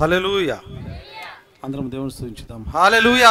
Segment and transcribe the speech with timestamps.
[0.00, 0.52] Hallelujah
[1.64, 2.62] అందరం దేవుని స్థుతించుదాం.
[2.74, 3.24] Hallelujah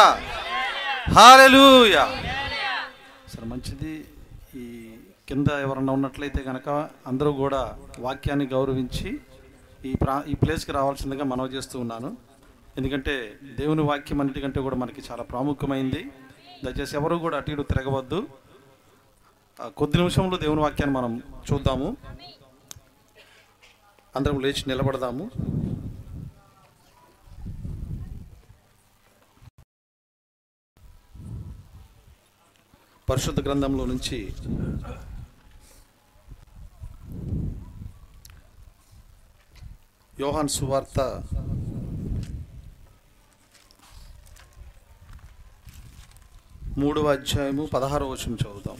[1.16, 1.96] hallelujah
[3.32, 3.94] సరే మంచిది.
[4.56, 4.64] ఈ
[5.28, 6.68] కింద ఎవరన్నా ఉన్నట్లయితే కనుక
[7.06, 9.10] అందరూ కూడా వాక్యాన్ని గౌరవించి
[9.90, 12.10] ఈ ప్రా ఈ ప్లేస్కి రావాల్సిందిగా మనవి చేస్తూ ఉన్నాను.
[12.78, 13.14] ఎందుకంటే
[13.60, 16.02] దేవుని వాక్యం అన్నిటికంటే కూడా మనకి చాలా ప్రాముఖ్యమైంది.
[16.64, 18.20] దయచేసి ఎవరు కూడా అటు ఇటు తిరగవద్దు.
[19.76, 21.96] కొద్ది నిమిషంలో దేవుని వాక్యాన్ని మనం చూద్దాము.
[24.14, 25.24] అందరం లేచి నిలబడదాము.
[33.10, 34.18] పరిశుద్ధ గ్రంథంలో నుంచి
[40.20, 41.00] యోహాన్ సువార్త
[46.78, 48.78] మూడవ అధ్యాయము పదహారవ వచనం చదువుదాం.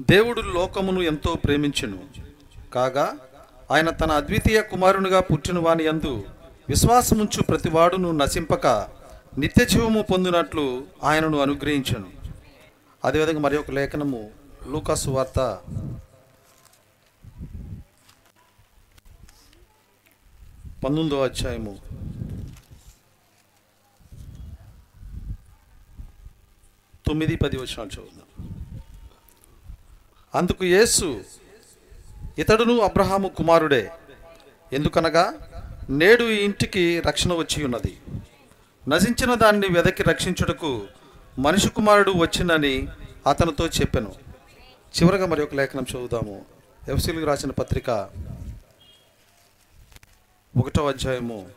[0.00, 2.08] దేవుడు లోకమును ఎంతో ప్రేమించెను.
[2.74, 3.16] కాగా
[3.70, 6.24] ఆయన తన అద్వితీయ కుమారునిగా పుట్టిన వాని యందు
[6.68, 8.66] విశ్వాసముంచు ప్రతివాడును నశింపక
[9.38, 12.10] నిత్య జీవము పొందినట్లు ఆయనను అనుగ్రహించను.
[13.04, 14.30] అదేవిధంగా మరి ఒక లేఖనము
[14.70, 15.62] లూకాసు వార్త.
[20.84, 21.78] పంతొమ్మిదో అధ్యాయము.
[27.06, 28.21] తొమ్మిది పది వచ్చినాలు చదువు
[30.34, 31.24] అందుకు యేసు
[32.38, 33.90] ఇతడును అబ్రహాము కుమారుడే
[34.72, 35.34] ఎందుకనగా
[35.90, 37.98] నేడు ఈ ఇంటికి రక్షణ వచ్చి ఉన్నది.
[38.88, 40.86] నశించిన దాన్ని వెదకి రక్షించుటకు
[41.38, 42.88] మనిషి కుమారుడు వచ్చిందని
[43.26, 44.14] అతనితో చెప్పాను.
[44.98, 46.44] చివరగా మరి ఒక లేఖనం చదువుదాము.
[46.88, 47.90] ఎఫ్సీలకు రాసిన పత్రిక
[50.58, 51.48] ఒకటో అధ్యాయము.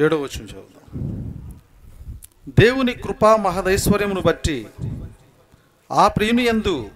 [0.00, 1.22] ఏడో వచ్చిన చదువుదాం.
[2.48, 4.66] దేవుని కృపా మహదైశ్వర్యమును బట్టి
[5.92, 6.88] ఆ ప్రియుని యందు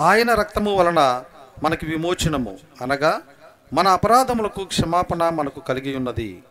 [0.00, 1.24] ఆయన రక్తము వలన
[1.62, 2.58] మనకి విమోచనము.
[2.82, 3.20] అనగా
[3.72, 6.42] మన అపరాధములకు క్షమాపణ మనకు కలిగి ఉన్నది.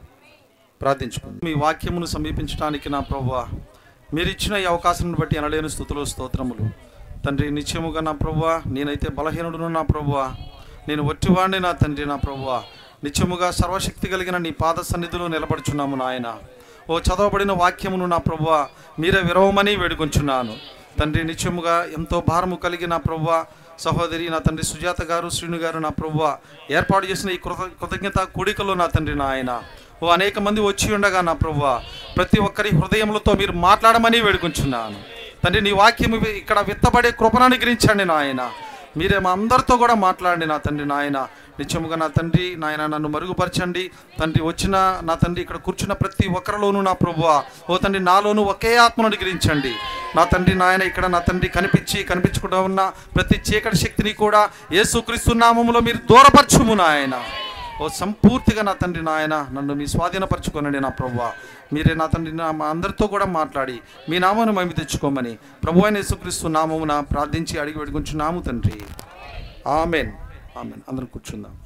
[0.81, 1.45] ప్రార్థించుకుంది.
[1.45, 3.33] మీ వాక్యమును సమీపించడానికి నా ప్రభు
[4.15, 6.69] మీరు ఇచ్చిన ఈ అవకాశం బట్టి అనలేని స్థుతులు స్తోత్రములు.
[7.25, 10.35] తండ్రి నిత్యముగా నా ప్రభువ నేనైతే బలహీనుడును నా ప్రభువ.
[10.87, 12.63] నేను వట్టివాడిని నా తండ్రి నా ప్రభువ.
[13.03, 16.27] నిత్యముగా సర్వశక్తి కలిగిన నీ పాద సన్నిధిలో నిలబడుచున్నాము నాయన.
[16.89, 18.51] ఓ చదవబడిన వాక్యమును నా ప్రభువ
[19.01, 20.53] మీరే విరవమని వేడుకొంచున్నాను.
[20.99, 23.45] తండ్రి నిత్యముగా ఎంతో భారము కలిగిన ప్రభువ
[23.79, 26.37] సహోదరి నా తండ్రి సుజాత గారు శ్రీను గారు నా ప్రభువ
[26.77, 29.51] ఏర్పాటు చేసిన ఈ కృత కృతజ్ఞత కూడికలో నా తండ్రి నాయన.
[30.03, 31.65] ఓ అనేక మంది వచ్చి ఉండగా నా ప్రభువ
[32.17, 34.97] ప్రతి ఒక్కరి హృదయములతో మీరు మాట్లాడమని వేడుకొంచున్నాను.
[35.43, 38.41] తండ్రి నీ వాక్యం ఇక్కడ విత్తబడే కృపణాన్ని అనుగ్రహించండి నాయన.
[38.99, 41.17] మీరే మా అందరితో కూడా మాట్లాడండి నా తండ్రి నాయన.
[41.59, 43.83] నిత్యముగా నా తండ్రి నాయన నన్ను మరుగుపరచండి.
[44.19, 44.75] తండ్రి వచ్చిన
[45.07, 47.27] నా తండ్రి ఇక్కడ కూర్చున్న ప్రతి ఒక్కరిలోనూ నా ప్రభువ.
[47.71, 49.73] ఓ తండ్రి నాలోనూ ఒకే ఆత్మను అనుగ్రహించండి.
[50.17, 52.81] నా తండ్రి నాయన ఇక్కడ నా తండ్రి కనిపించి కనిపించకుండా ఉన్న
[53.15, 54.41] ప్రతి చీకటి శక్తిని కూడా
[54.77, 57.17] యేసుక్రీస్తు నామములో మీరు దూరపరచుము నాయన.
[57.81, 61.33] ఓ సంపూర్తిగా నా తండ్రి నాయన నన్ను మీ స్వాధీనపరచుకోనండి నా ప్రభువ
[61.73, 66.47] మీరే నా తండ్రి నా మా అందరితో కూడా మాట్లాడి మీ నామను మేము తెచ్చుకోమని ప్రభు అయిన యేసుక్రీస్తు
[66.47, 68.81] నామమున ప్రార్థించి అడిగి పెట్టుకుంటున్నాము తండ్రి.
[69.67, 70.11] ఆమెన్.
[70.57, 70.81] ఆమెన్.
[70.89, 71.61] అందరం కూర్చుందాం.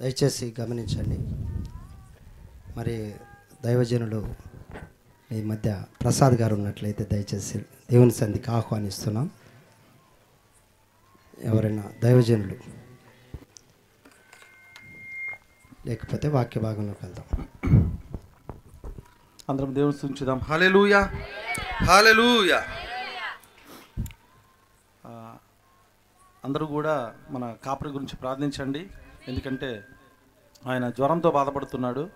[0.00, 1.18] దయచేసి గమనించండి.
[2.78, 3.14] మరి
[3.64, 4.34] దైవజనులు
[5.32, 7.58] మీ మధ్య ప్రసాద్ గారు ఉన్నట్లయితే దయచేసి
[7.90, 9.30] దేవుని సంధికి ఆహ్వానిస్తున్నాం.
[11.42, 12.54] ఎవరైనా దైవజనులు.
[15.86, 17.48] లేకపోతే వాక్య భాగంలోకి వెళ్దాం.
[19.48, 20.38] అందరం దేవుని స్థుతించుదాం.
[20.38, 21.12] హల్లెలూయా.
[21.84, 22.64] హల్లెలూయా.
[26.44, 28.90] అందరూ కూడా మన కాపరి గురించి ప్రార్థించండి.
[29.28, 29.84] ఎందుకంటే
[30.66, 32.10] ఆయన జ్వరంతో బాధపడుతున్నాడు.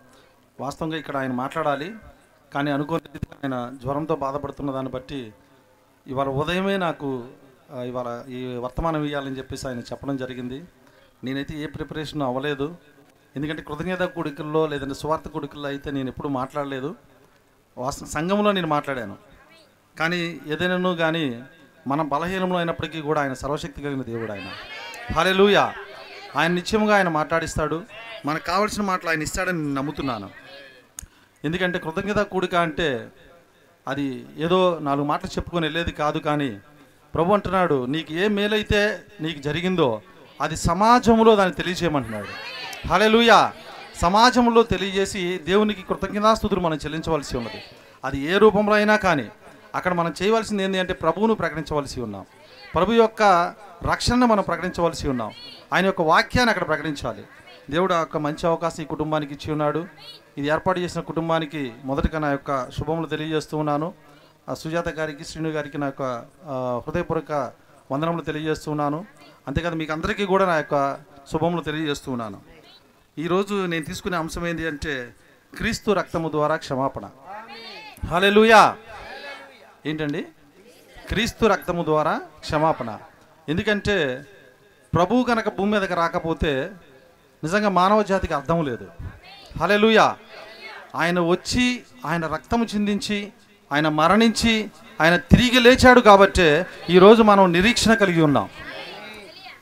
[0.60, 1.94] వాస్తవంగా ఇక్కడ ఆయన మాట్లాడాలి.
[2.54, 5.34] కానీ అనుకోని ఆయన జ్వరంతో బాధపడుతున్న దాన్ని బట్టి
[6.06, 7.28] ఇవాళ ఉదయమే నాకు
[7.80, 10.64] ఇవాళ ఈ వర్తమానం ఇవ్వాలని చెప్పేసి ఆయన చెప్పడం జరిగింది.
[11.24, 12.76] నేనైతే ఏ ప్రిపరేషన్ అవ్వలేదు.
[13.36, 16.94] ఎందుకంటే కృతజ్ఞత కొడుకుల్లో లేదంటే స్వార్థ కొడుకుల్లో అయితే నేను ఎప్పుడూ మాట్లాడలేదు.
[17.78, 19.16] వాస్తవ సంఘంలో నేను మాట్లాడాను.
[19.98, 21.42] కానీ ఏదైనాను కానీ
[21.86, 24.48] మన బలహీనంలో అయినప్పటికీ కూడా ఆయన సర్వశక్తి కలిగిన దేవుడు ఆయన.
[25.14, 25.56] హల్లెలూయ.
[26.36, 27.82] ఆయన నిత్యముగా ఆయన మాట్లాడిస్తాడు.
[28.26, 30.30] మనకు కావాల్సిన మాటలు ఆయన ఇస్తాడని నేను నమ్ముతున్నాను.
[31.44, 33.08] ఎందుకంటే కృతజ్ఞత కూడిక అంటే
[33.88, 36.60] అది ఏదో నాలుగు మాటలు చెప్పుకొని వెళ్ళేది కాదు కానీ
[37.14, 40.02] ప్రభు అంటున్నాడు నీకు ఏ మేలైతే నీకు జరిగిందో
[40.40, 42.26] అది సమాజంలో దాన్ని తెలియజేయమంటున్నాడు.
[42.88, 43.52] హలెలుయా
[43.96, 47.62] సమాజంలో తెలియజేసి దేవునికి కృతజ్ఞతాస్తుతులు మనం చెల్లించవలసి ఉన్నది.
[48.04, 49.28] అది ఏ రూపంలో అయినా కానీ
[49.74, 52.26] అక్కడ మనం చేయవలసింది ఏంటి అంటే ప్రభువును ప్రకటించవలసి ఉన్నాం.
[52.74, 53.22] ప్రభు యొక్క
[53.84, 55.32] రక్షణను మనం ప్రకటించవలసి ఉన్నాం.
[55.72, 57.24] ఆయన యొక్క వాక్యాన్ని అక్కడ ప్రకటించాలి.
[57.70, 59.86] దేవుడు ఆ యొక్క మంచి అవకాశం ఈ కుటుంబానికి ఇచ్చి ఉన్నాడు.
[60.38, 63.92] ఇది ఏర్పాటు చేసిన కుటుంబానికి మొదటగా నా యొక్క శుభములు తెలియజేస్తూ ఉన్నాను.
[64.48, 66.26] సుజాత గారికి శ్రీను గారికి నా యొక్క
[66.86, 67.32] హృదయపూర్వక
[67.92, 69.04] వందనములు తెలియజేస్తున్నాను.
[69.48, 70.76] అంతేకాదు మీకు అందరికీ కూడా నా యొక్క
[71.32, 72.42] శుభములు తెలియజేస్తున్నాను.
[73.18, 75.14] ఈరోజు నేను తీసుకునే అంశం ఏంటి అంటే
[75.56, 77.10] క్రీస్తు రక్తము ద్వారా క్షమాపణ.
[78.10, 78.76] హలెలుయా
[79.86, 80.22] ఏంటండి?
[81.08, 82.98] క్రీస్తు రక్తము ద్వారా క్షమాపణ.
[83.48, 84.24] ఎందుకంటే
[84.94, 86.72] ప్రభువు కనుక భూమి మీదకి రాకపోతే
[87.44, 88.86] నిజంగా మానవ జాతికి అర్థం లేదు.
[89.60, 90.16] హలెలుయా
[90.94, 93.32] ఆయన వచ్చి ఆయన రక్తము చిందించి
[93.72, 94.68] ఆయన మరణించి
[95.00, 98.48] ఆయన తిరిగి లేచాడు కాబట్టే ఈరోజు మనం నిరీక్షణ కలిగి ఉన్నాం.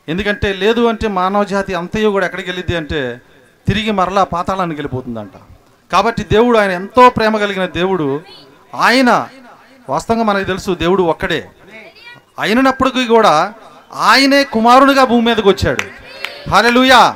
[0.08, 3.20] ఎందుకంటే లేదు అంటే మానవ జాతి అంతయో కూడా ఎక్కడికి వెళ్ళిద్ది అంటే
[3.68, 5.30] తిరిగి మరలా పాతాళానికి వెళ్ళిపోతుందంట.
[5.92, 8.20] కాబట్టి దేవుడు ఆయన ఎంతో ప్రేమ కలిగిన దేవుడు
[8.74, 9.28] ఆయన
[9.88, 11.48] వాస్తవంగా మనకు తెలుసు దేవుడు ఒక్కడే.
[12.38, 13.54] అయినప్పటికీ కూడా
[13.92, 15.82] ఆయనే కుమారునిగా భూమి మీదకి వచ్చాడు.
[16.50, 17.14] హల్లెలూయా!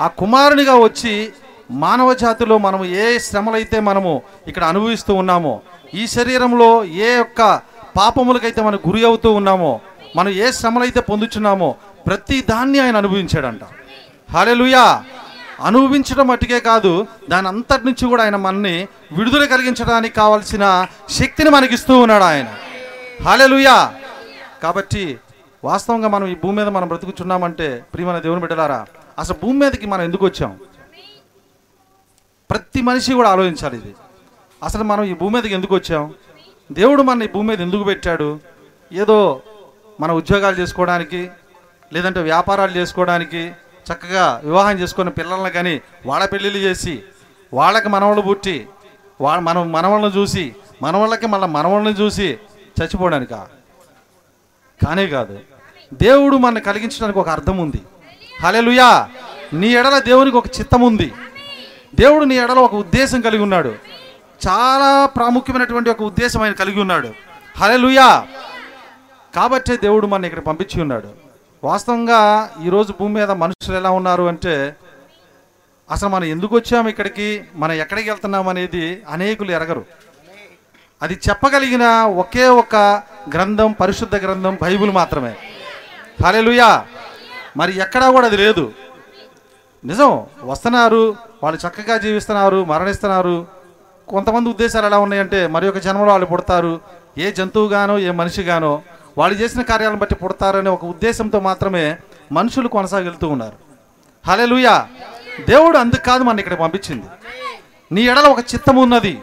[0.00, 1.32] ఆ కుమారునిగా వచ్చి
[1.70, 5.60] మానవ జాతిలో మనము ఏ శ్రమలైతే మనము ఇక్కడ అనుభవిస్తూ ఉన్నామో
[5.94, 7.60] ఈ శరీరంలో ఏ యొక్క
[7.96, 9.80] పాపములకైతే మనం గురి అవుతూ ఉన్నామో
[10.16, 11.76] మనం ఏ శ్రమలైతే పొందుచున్నామో
[12.06, 13.64] ప్రతి దాన్ని ఆయన అనుభవించాడంట.
[14.30, 15.04] హల్లెలూయా!
[15.60, 22.24] అనుభవించడం మట్టుకే కాదు దాని అంతటి నుంచి కూడా ఆయన మనని విడుదల కలిగించడానికి కావాల్సిన శక్తిని మనకిస్తూ ఉన్నాడు
[22.24, 22.48] ఆయన.
[23.24, 23.92] హాలెలుయా
[24.62, 25.18] కాబట్టి
[25.64, 28.86] వాస్తవంగా మనం ఈ భూమి మీద మనం బ్రతుకుచున్నామంటే ప్రియమైన దేవుని బిడ్డలారా
[29.18, 30.58] అసలు భూమి మీదకి మనం ఎందుకు వచ్చాం?
[32.50, 33.94] ప్రతి మనిషి కూడా ఆలోచించాలి ఇది.
[34.62, 36.14] అసలు మనం ఈ భూమి మీదకి ఎందుకు వచ్చాం?
[36.72, 38.40] దేవుడు మన ఈ భూమి మీద ఎందుకు పెట్టాడు?
[38.92, 39.42] ఏదో
[40.00, 41.30] మన ఉద్యోగాలు చేసుకోవడానికి
[41.92, 43.52] లేదంటే వ్యాపారాలు చేసుకోవడానికి
[43.92, 47.02] చక్కగా వివాహం చేసుకున్న పిల్లల్ని కానీ వాళ్ళ పెళ్ళిళ్ళు చేసి
[47.52, 48.68] వాళ్ళకి మనవాళ్ళు పుట్టి
[49.20, 52.38] వాళ్ళ మనం మనవాళ్ళని చూసి మనవాళ్ళకి మళ్ళీ మనవాళ్ళని చూసి
[52.78, 53.48] చచ్చిపోవడానికా?
[54.86, 55.38] కానే కాదు.
[55.94, 57.80] దేవుడు మన కలిగించడానికి ఒక అర్థం ఉంది.
[58.42, 59.08] హలెలుయా
[59.52, 61.12] నీ ఎడల దేవునికి ఒక చిత్తం ఉంది.
[61.94, 63.74] దేవుడు నీ ఎడల ఒక ఉద్దేశం కలిగి ఉన్నాడు.
[64.46, 67.10] చాలా ప్రాముఖ్యమైనటువంటి ఒక ఉద్దేశం ఆయన కలిగి ఉన్నాడు.
[67.58, 68.26] హల్లెలూయా!
[69.34, 71.08] కాబట్టే దేవుడు మన ఇక్కడ పంపించి ఉన్నాడు.
[71.64, 74.76] వాస్తవంగా ఈరోజు భూమి మీద మనుషులు ఎలా ఉన్నారు అంటే
[75.90, 77.44] అసలు మనం ఎందుకు వచ్చాము ఇక్కడికి?
[77.54, 79.84] మనం ఎక్కడికి వెళ్తున్నాం అనేది అనేకులు ఎరగరు.
[81.02, 81.82] అది చెప్పగలిగిన
[82.16, 82.76] ఒకే ఒక
[83.34, 85.34] గ్రంథం పరిశుద్ధ గ్రంథం బైబిల్ మాత్రమే.
[86.26, 86.84] హల్లెలూయా!
[87.56, 88.72] మరి ఎక్కడా కూడా అది లేదు.
[89.84, 93.59] నిజం వస్తున్నారు వాళ్ళు చక్కగా జీవిస్తున్నారు మరణిస్తున్నారు.
[94.10, 96.80] కొంతమంది ఉద్దేశాలు ఎలా ఉన్నాయంటే మరి ఒక జన్మలో వాళ్ళు పుడతారు
[97.18, 98.82] ఏ జంతువుగానో ఏ మనిషిగానో
[99.18, 101.96] వాళ్ళు చేసిన కార్యాలను బట్టి పుడతారనే ఒక ఉద్దేశంతో మాత్రమే
[102.32, 103.56] మనుషులు కొనసాగుతూ ఉన్నారు.
[104.26, 104.88] హల్లెలూయా!
[105.48, 107.06] దేవుడు అందుకు కాదు మన ఇక్కడ పంపించింది.
[107.92, 109.20] నీ ఎడల ఒక చిత్తం ఉన్నది.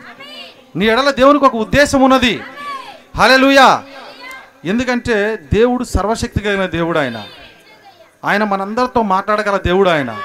[0.75, 2.41] నీ ఎడల దేవునికి ఒక ఉద్దేశం ఉన్నది.
[3.17, 3.83] హల్లెలూయా!
[4.65, 7.23] ఎందుకంటే దేవుడు సర్వశక్తి కలిగిన దేవుడు ఆయన.
[8.25, 10.17] ఆయన మనందరితో మాట్లాడగల దేవుడు ఆయన.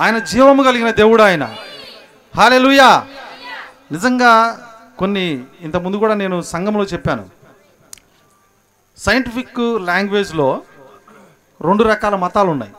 [0.00, 1.44] ఆయన జీవము కలిగిన దేవుడు ఆయన.
[2.36, 3.06] హాలెలుయా
[3.92, 4.32] నిజంగా
[4.98, 7.28] కొన్ని ఇంత ముందు కూడా నేను సంఘంలో చెప్పాను.
[8.98, 10.62] సైంటిఫిక్ లాంగ్వేజ్లో
[11.60, 12.72] రెండు రకాల మతాలు ఉన్నాయి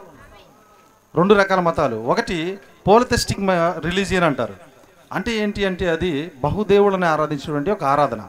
[1.15, 1.95] రెండు రకాల మతాలు.
[1.95, 3.39] ఒకటి పోలిథెస్టిక్
[3.85, 4.53] రిలీజియన్ అంటారు.
[5.13, 8.21] అంటే ఏంటి అంటే అది బహుదేవులను ఆరాధించినటువంటి ఒక ఆరాధన.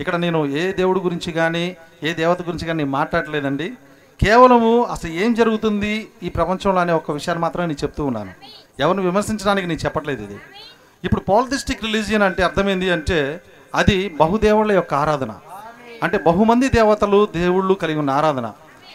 [0.00, 3.74] ఇక్కడ నేను ఏ దేవుడి గురించి కానీ ఏ దేవత గురించి కానీ మాట్లాడలేదండి.
[4.20, 8.32] కేవలము అసలు ఏం జరుగుతుంది ఈ ప్రపంచంలో అనే ఒక విషయాన్ని మాత్రమే నేను చెప్తూ ఉన్నాను.
[8.80, 10.38] ఎవరిని విమర్శించడానికి నేను చెప్పట్లేదు ఇది.
[11.04, 13.40] ఇప్పుడు పాలిథిస్టిక్ రిలీజియన్ అంటే అర్థమైంది అంటే
[13.74, 15.34] అది బహుదేవుళ్ళ యొక్క ఆరాధన.
[16.02, 18.52] అంటే బహుమంది దేవతలు దేవుళ్ళు కలిగి ఉన్న ఆరాధన.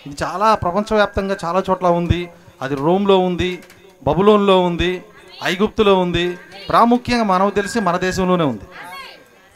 [0.07, 2.29] ఇది చాలా ప్రపంచవ్యాప్తంగా చాలా చోట్ల ఉంది.
[2.61, 3.59] అది రోమ్లో ఉంది
[4.03, 5.03] బబులోన్లో ఉంది
[5.43, 6.37] ఐగుప్తులో ఉంది.
[6.69, 8.67] ప్రాముఖ్యంగా మనకు తెలిసి మన దేశంలోనే ఉంది.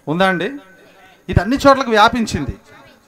[0.07, 0.49] ఉందా అండి?
[1.29, 2.55] ఇది అన్ని చోట్లకు వ్యాపించింది.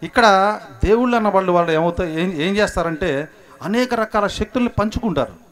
[0.04, 3.28] ఇక్కడ దేవుళ్ళు అన్న వాళ్ళు వాళ్ళు ఏమవుతా ఏం ఏం చేస్తారంటే
[3.62, 5.45] అనేక రకాల శక్తుల్ని పంచుకుంటారు.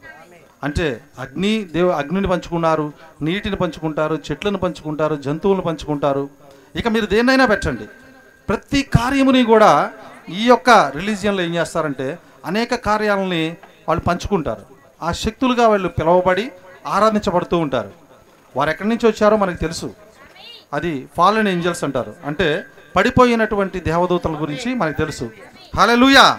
[0.64, 2.92] అంటే అగ్ని దేవు అగ్నిని పంచుకున్నారు
[3.22, 6.28] నీటిని పంచుకుంటారు చెట్లను పంచుకుంటారు జంతువులను పంచుకుంటారు.
[6.76, 7.84] ఇక మీరు దేన్నైనా పెట్టండి.
[8.48, 9.90] ప్రతి కార్యముని కూడా
[10.28, 13.56] ఈ యొక్క రిలీజియన్లో ఏం చేస్తారంటే అనేక కార్యాలని
[13.88, 14.62] వాళ్ళు పంచుకుంటారు.
[15.02, 16.52] ఆ శక్తులుగా వాళ్ళు పిలువబడి
[16.86, 17.90] ఆరాధించబడుతూ ఉంటారు.
[18.56, 19.94] వారు ఎక్కడి నుంచి వచ్చారో మనకు తెలుసు.
[20.72, 22.14] అది ఫాలెన్ ఏంజల్స్ అంటారు.
[22.24, 22.64] అంటే
[22.96, 25.30] పడిపోయినటువంటి దేవదూతల గురించి మనకు తెలుసు.
[25.76, 26.38] హల్లెలూయా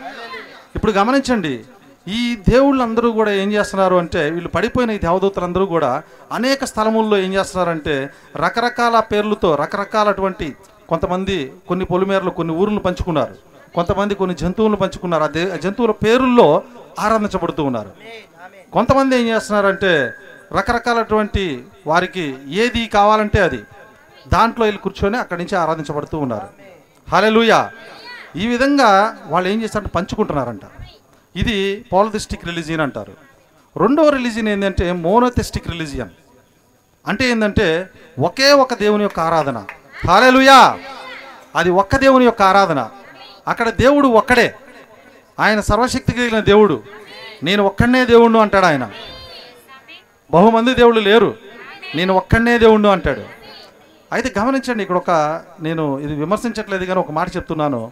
[0.75, 1.65] ఇప్పుడు గమనించండి.
[2.07, 8.09] ఈ దేవుళ్ళందరూ కూడా ఏం చేస్తున్నారు అంటే వీళ్ళు పడిపోయిన ఈ దేవదూతలందరూ కూడా అనేక స్థలముల్లో ఏం చేస్తున్నారంటే
[8.38, 10.55] రకరకాల పేర్లతో రకరకాలటువంటి
[10.89, 13.35] కొంతమంది కొన్ని పొలిమేరలు కొన్ని ఊర్లను పంచుకున్నారు.
[13.75, 15.24] కొంతమంది కొన్ని జంతువులను పంచుకున్నారు.
[15.24, 16.63] ఆ దే- జంతువుల పేరుల్లో
[17.00, 17.89] ఆరాధించబడుతూ ఉన్నారు.
[18.71, 20.12] కొంతమంది ఏం చేస్తున్నారంటే
[20.57, 23.63] రకరకాలటువంటి వారికి ఏది కావాలంటే అది
[24.27, 26.47] దాంట్లో వెళ్ళి కూర్చొని అక్కడి నుంచి ఆరాధించబడుతూ ఉన్నారు.
[27.12, 27.71] హల్లెలూయా
[28.35, 30.62] ఈ విధంగా వాళ్ళు ఏం చేస్తారంటే పంచుకుంటున్నారంట.
[31.35, 33.13] ఇది పాలిథిస్టిక్ రిలీజియన్ అంటారు.
[33.79, 36.09] రెండవ రిలీజియన్ ఏంటంటే మోనోథిస్టిక్ రిలీజియన్.
[37.07, 37.89] అంటే ఏంటంటే
[38.19, 39.65] ఒకే ఒక దేవుని యొక్క ఆరాధన.
[40.07, 40.79] హాలేలుయా!
[41.55, 42.89] అది ఒక్క దేవుని యొక్క ఆరాధన.
[43.47, 44.55] అక్కడ దేవుడు ఒక్కడే.
[45.39, 46.83] ఆయన సర్వశక్తి కలిగిన దేవుడు.
[47.43, 48.91] నేను ఒక్కడనే దేవుణ్ణు అంటాడు ఆయన.
[50.31, 51.35] బహుమంది దేవుళ్ళు లేరు.
[51.95, 53.21] నేను ఒక్కడనే దేవుణ్ణు అంటాడు.
[54.11, 57.91] అయితే గమనించండి ఇక్కడ ఒక నేను ఇది విమర్శించట్లేదు కానీ ఒక మాట చెప్తున్నాను.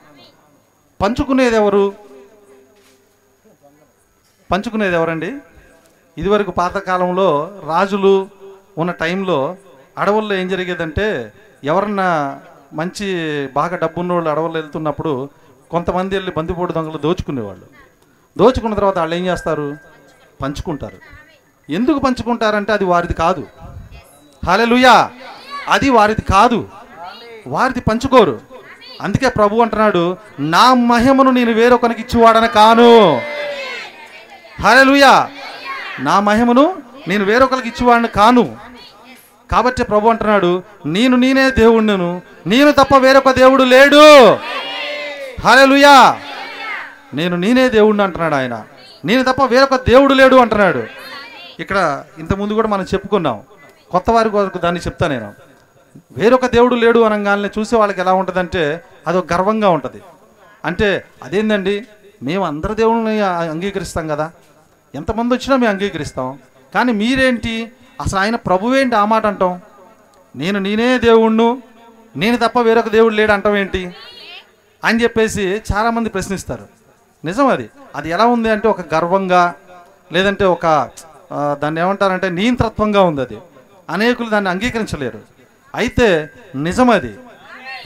[1.01, 1.93] పంచుకునేది ఎవరు?
[4.53, 5.29] పంచుకునేది ఎవరండి?
[6.17, 7.29] ఇదివరకు పాతకాలంలో
[7.67, 8.27] రాజులు
[8.77, 9.57] ఉన్న టైంలో
[9.97, 11.33] అడవుల్లో ఏం జరిగేదంటే
[11.63, 12.07] ఎవరన్నా
[12.73, 13.07] మంచి
[13.53, 15.29] బాగా డబ్బున్న వాళ్ళు అడవుల్లో వెళ్తున్నప్పుడు
[15.71, 17.65] కొంతమంది వెళ్ళి బందిపోటు దొంగలు దోచుకునేవాళ్ళు.
[18.37, 19.75] దోచుకున్న తర్వాత వాళ్ళు ఏం చేస్తారు?
[20.41, 20.99] పంచుకుంటారు.
[21.69, 23.43] ఎందుకు పంచుకుంటారంటే అది వారిది కాదు.
[24.45, 25.09] హాలెలుయా!
[25.69, 26.69] అది వారిది కాదు.
[27.47, 28.41] వారిది పంచుకోరు.
[29.01, 32.91] అందుకే ప్రభు అంటున్నాడు నా మహిమను నేను వేరొకరికి ఇచ్చివాడన కాను
[34.61, 35.29] హల్లెలూయా.
[35.99, 38.57] నా మహిమను నేను వేరొకరికి ఇచ్చేవాడిని కాను.
[39.51, 42.21] కాబట్టి ప్రభు అంటున్నాడు నేను నేనే దేవుణ్ణను.
[42.47, 44.33] నేను తప్ప వేరొక దేవుడు లేడు.
[45.47, 46.19] హల్లెలూయా.
[47.13, 48.63] నేను నేనే దేవుణ్ణి అంటున్నాడు ఆయన.
[49.05, 50.83] నేను తప్ప వేరొక దేవుడు లేడు అంటున్నాడు.
[51.59, 53.41] ఇక్కడ ఇంతకుముందు కూడా మనం చెప్పుకున్నాం.
[53.91, 55.33] కొత్త వారి కొరకు దాన్ని చెప్తా నేను.
[56.11, 60.01] వేరొక దేవుడు లేడు అనగానే చూసే వాళ్ళకి ఎలా ఉంటుందంటే అదొక గర్వంగా ఉంటుంది.
[60.65, 61.87] అంటే అదేందండి?
[62.23, 64.31] మేము అందరి దేవుళ్ళని అంగీకరిస్తాం కదా.
[64.95, 66.39] ఎంతమంది వచ్చినా మేము అంగీకరిస్తాం.
[66.75, 67.71] కానీ మీరేంటి?
[68.01, 69.61] అసలు ఆయన ప్రభువేంటి ఆ మాట అంటాం?
[70.35, 71.61] నేను నేనే దేవుణ్ణు
[72.15, 73.95] నేను తప్ప వేరొక దేవుడు లేడు అంటాం ఏంటి?
[74.83, 76.67] అని చెప్పేసి చాలామంది ప్రశ్నిస్తారు.
[77.25, 77.69] నిజం అది.
[77.95, 79.53] అది ఎలా ఉంది అంటే ఒక గర్వంగా
[80.11, 80.89] లేదంటే ఒక
[81.61, 83.37] దాన్ని ఏమంటారంటే నియంత్రత్వంగా ఉంది అది.
[83.89, 85.19] అనేకులు దాన్ని అంగీకరించలేరు.
[85.75, 87.15] అయితే నిజం అది.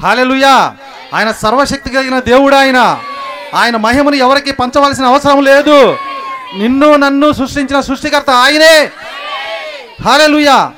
[0.01, 0.77] హాలెలుయా!
[1.13, 2.99] ఆయన సర్వశక్తి కలిగిన దేవుడు ఆయన.
[3.53, 5.97] ఆయన మహిమను ఎవరికి పంచవలసిన అవసరం లేదు.
[6.57, 8.91] నిన్ను నన్ను సృష్టించిన సృష్టికర్త ఆయనే.
[10.01, 10.73] హాలెలుయా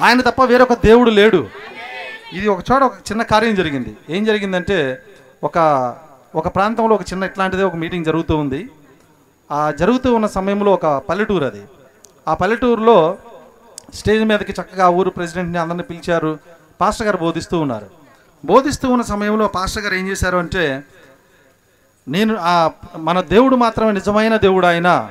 [0.00, 1.48] ఆయన తప్ప వేరొక దేవుడు లేడు.
[2.32, 3.96] ఇది ఒక చోట ఒక చిన్న కార్యం జరిగింది.
[4.10, 5.02] ఏం జరిగిందంటే
[5.44, 5.58] ఒక
[6.34, 8.68] ఒక ప్రాంతంలో ఒక చిన్న ఇట్లాంటిదే ఒక మీటింగ్ జరుగుతూ ఉంది.
[9.52, 11.62] ఆ జరుగుతూ ఉన్న సమయంలో ఒక పల్లెటూరు అది.
[12.28, 13.16] ఆ పల్లెటూరులో
[13.94, 16.38] స్టేజ్ మీదకి చక్కగా ఊరు ప్రెసిడెంట్ని అందరిని పిలిచారు.
[16.80, 17.86] పాస్టర్ గారు బోధిస్తూ ఉన్నారు.
[18.44, 20.82] బోధిస్తూ ఉన్న సమయంలో పాస్టర్ గారు ఏం చేశారు అంటే
[22.08, 25.10] నేను ఆ మన దేవుడు మాత్రమే నిజమైన దేవుడు ఆయన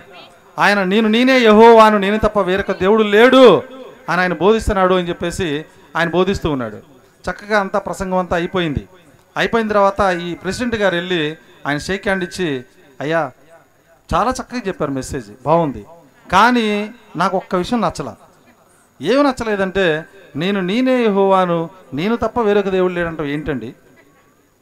[0.60, 3.64] ఆయన నేను నేనే యహోవాను నేను తప్ప వేరొక దేవుడు లేడు
[4.10, 6.76] అని ఆయన బోధిస్తున్నాడు అని చెప్పేసి ఆయన బోధిస్తూ ఉన్నాడు.
[7.30, 8.88] చక్కగా అంతా ప్రసంగం అంతా అయిపోయింది.
[9.38, 12.66] అయిపోయిన తర్వాత ఈ ప్రెసిడెంట్ గారు వెళ్ళి ఆయన షేక్ హ్యాండ్ ఇచ్చి
[13.02, 13.32] అయ్యా
[14.14, 15.86] చాలా చక్కగా చెప్పారు మెసేజ్ బాగుంది.
[16.32, 18.16] కానీ నాకు ఒక్క విషయం నచ్చల.
[19.02, 23.74] ఏమి నచ్చలేదంటే నేను నేనే యహోవాను నేను తప్ప వేరొక దేవుడు లేడంటావు ఏంటండి?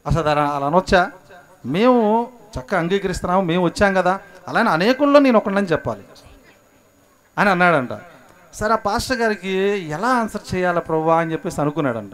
[0.06, 1.10] అసలు అలా అలా అనొచ్చా?
[1.66, 2.28] మేము
[2.58, 4.20] చక్కగా అంగీకరిస్తున్నాము మేము వచ్చాం కదా.
[4.48, 6.02] అలానే అనేకుల్లో నేను ఒకళ్ళని చెప్పాలి.
[7.38, 7.88] అని అన్నాడంట.
[8.54, 9.50] సరే ఆ పాస్టర్ గారికి
[9.88, 12.12] ఎలా ఆన్సర్ చేయాలా ప్రభు అని చెప్పేసి అనుకున్నాడంట.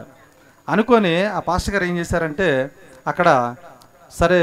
[0.68, 2.70] అనుకొని ఆ పాస్టర్ గారు ఏం చేశారంటే
[3.06, 3.56] అక్కడ
[4.10, 4.40] సరే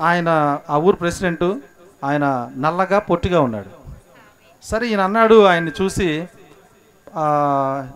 [0.00, 1.58] ఆయన ఆ ఊరు ప్రెసిడెంట్
[2.04, 3.78] ఆయన నల్లగా పొట్టిగా ఉన్నాడు.
[4.62, 6.28] సరే ఈయన అన్నాడు ఆయన్ని చూసి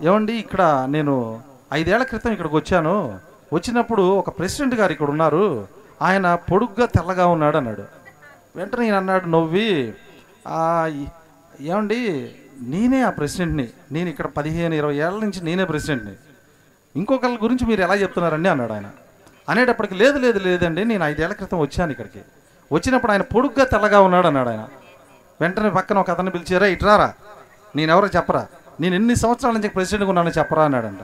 [0.03, 1.41] ఏమండి ఇక్కడ నేను
[1.73, 3.19] ఐదేళ్ళ క్రితం ఇక్కడికి వచ్చాను.
[3.53, 5.67] వచ్చినప్పుడు ఒక ప్రెసిడెంట్ గారు ఇక్కడ ఉన్నారు.
[6.03, 7.85] ఆయన పొడుగ్గా తెల్లగా ఉన్నాడు అన్నాడు
[8.57, 9.95] వెంటనే ఈయన అన్నాడు నవ్వి
[11.61, 12.01] ఏమండి
[12.63, 13.69] నేనే ఆ ప్రెసిడెంట్ని.
[13.93, 16.15] నేను ఇక్కడ పదిహేను ఇరవై ఏళ్ళ నుంచి నేనే ప్రెసిడెంట్ని.
[16.97, 18.49] ఇంకొకళ్ళ గురించి మీరు ఎలా చెప్తున్నారండి?
[18.49, 18.89] అన్నాడు ఆయన.
[19.49, 22.21] అనేటప్పటికి లేదు లేదు లేదండి నేను ఐదేళ్ళ క్రితం వచ్చాను ఇక్కడికి.
[22.73, 24.65] వచ్చినప్పుడు ఆయన పొడుగ్గా తెల్లగా ఉన్నాడు అన్నాడు ఆయన.
[25.41, 27.13] వెంటనే పక్కన ఒక అతను పిలిచారా ఇట్రారా
[27.77, 28.47] నేనెవరో చెప్పరా?
[28.81, 31.03] నేను ఎన్ని సంవత్సరాల నుంచి ప్రెసిడెంట్గా ఉన్నానో చెప్పరా అన్నాడంట.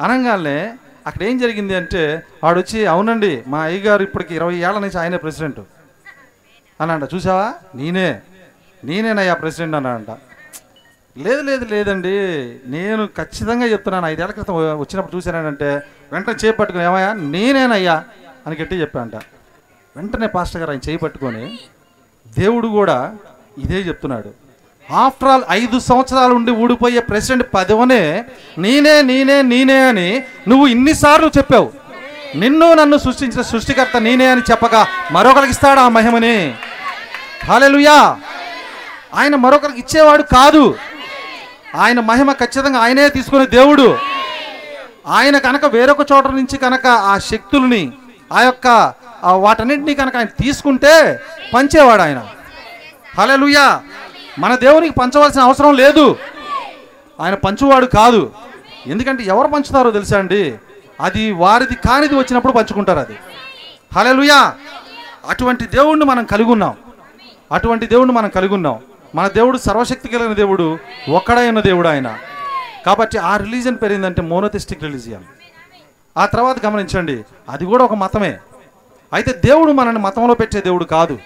[0.00, 0.58] అనగానే
[1.06, 5.60] అక్కడ ఏం జరిగింది అంటే వాడు వచ్చి అవునండి మా అయ్యగారు ఇప్పటికి ఇరవై ఏళ్ళ నుంచి ఆయనే ప్రెసిడెంట్.
[6.80, 7.54] అనంట చూసావా?
[7.74, 8.20] నేనే.
[8.84, 10.10] నేనేనయ్యా ప్రెసిడెంట్ అన్నాడంట.
[11.18, 12.16] లేదు లేదు లేదండి.
[12.66, 15.82] నేను ఖచ్చితంగా చెప్తున్నాను ఐదేళ్ళ క్రితం వచ్చినప్పుడు చూశానంటే
[16.12, 17.12] వెంటనే చేపట్టుకుని ఏమయ్యా?
[17.12, 18.04] నేనేనయ్యా
[18.46, 19.16] అని గట్టి చెప్పానంట
[19.96, 21.58] వెంటనే పాస్టర్ గారు ఆయన చేయి పట్టుకొని
[22.38, 23.16] దేవుడు కూడా
[23.58, 24.41] ఇదే చెప్తున్నాడు.
[24.92, 28.24] ఆఫ్టర్ ఆల్ ఐదు సంవత్సరాలు ఉండి ఊడిపోయే ప్రెసిడెంట్ పదవనే
[28.58, 31.72] నేనే నేనే నేనే అని నువ్వు ఇన్నిసార్లు చెప్పావు.
[32.36, 36.54] నిన్ను నన్ను సృష్టించిన సృష్టికర్త నేనే అని చెప్పగా మరొకరికి ఇస్తాడు ఆ మహిమని?
[37.44, 38.16] హాలెలుయా
[39.14, 40.64] ఆయన మరొకరికి ఇచ్చేవాడు కాదు.
[41.76, 43.98] ఆయన మహిమ ఖచ్చితంగా ఆయనే తీసుకునే దేవుడు.
[45.06, 47.92] ఆయన కనుక వేరొక చోట నుంచి కనుక ఆ శక్తుల్ని
[48.32, 48.92] ఆ యొక్క
[49.24, 51.20] వాటన్నింటినీ కనుక ఆయన తీసుకుంటే
[51.54, 52.20] పంచేవాడు ఆయన.
[53.18, 53.80] హలెలుయా
[54.38, 56.16] మన దేవునికి పంచవలసిన అవసరం లేదు.
[57.20, 58.32] ఆయన పంచువాడు కాదు.
[58.86, 60.54] ఎందుకంటే ఎవరు పంచుతారో తెలుసా అండి?
[61.00, 63.18] అది వారిది కానిది వచ్చినప్పుడు పంచుకుంటారు అది.
[63.94, 64.54] హలెలుయా
[65.28, 66.74] అటువంటి దేవుణ్ణి మనం కలిగి ఉన్నాం.
[67.52, 68.78] అటువంటి దేవుణ్ణి మనం కలిగి ఉన్నాం.
[69.14, 72.18] మన దేవుడు సర్వశక్తి కలిగిన దేవుడు ఒక్కడైన దేవుడు ఆయన.
[72.86, 75.22] కాబట్టి ఆ రిలీజన్ పెరిగిందంటే మోనోథిస్టిక్ రిలీజియన్.
[76.16, 78.38] ఆ తర్వాత గమనించండి అది కూడా ఒక మతమే.
[79.12, 81.18] అయితే దేవుడు మనల్ని మతంలో పెట్టే దేవుడు కాదు.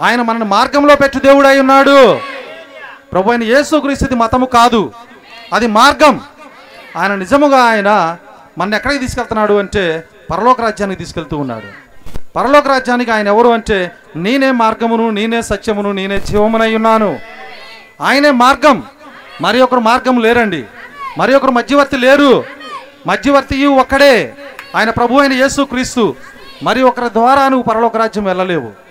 [0.00, 2.18] ఆయన మనల్ని మార్గంలో పెట్టు దేవుడు అయి ఉన్నాడు.
[3.12, 4.92] ప్రభు అయిన యేసుక్రీస్తుది మతము కాదు.
[5.52, 6.20] అది మార్గం.
[6.96, 8.16] ఆయన నిజముగా ఆయన
[8.58, 11.66] మన ఎక్కడికి తీసుకెళ్తున్నాడు అంటే పరలోక రాజ్యానికి తీసుకెళ్తూ ఉన్నాడు.
[12.36, 17.18] పరలోక రాజ్యానికి ఆయన ఎవరు అంటే నేనే మార్గమును నేనే సత్యమును నేనే జీవమునై ఉన్నాను.
[18.00, 18.82] ఆయనే మార్గం.
[19.40, 20.64] మరి ఒకరు మార్గం లేరండి.
[21.18, 22.44] మరి ఒకరు మధ్యవర్తి లేరు.
[23.06, 24.34] మధ్యవర్తి ఒక్కడే.
[24.76, 26.14] ఆయన ప్రభు అయిన యేసు క్రీస్తు
[26.62, 28.81] మరి ఒకరి ద్వారా నువ్వు పరలోక రాజ్యం వెళ్ళలేవు.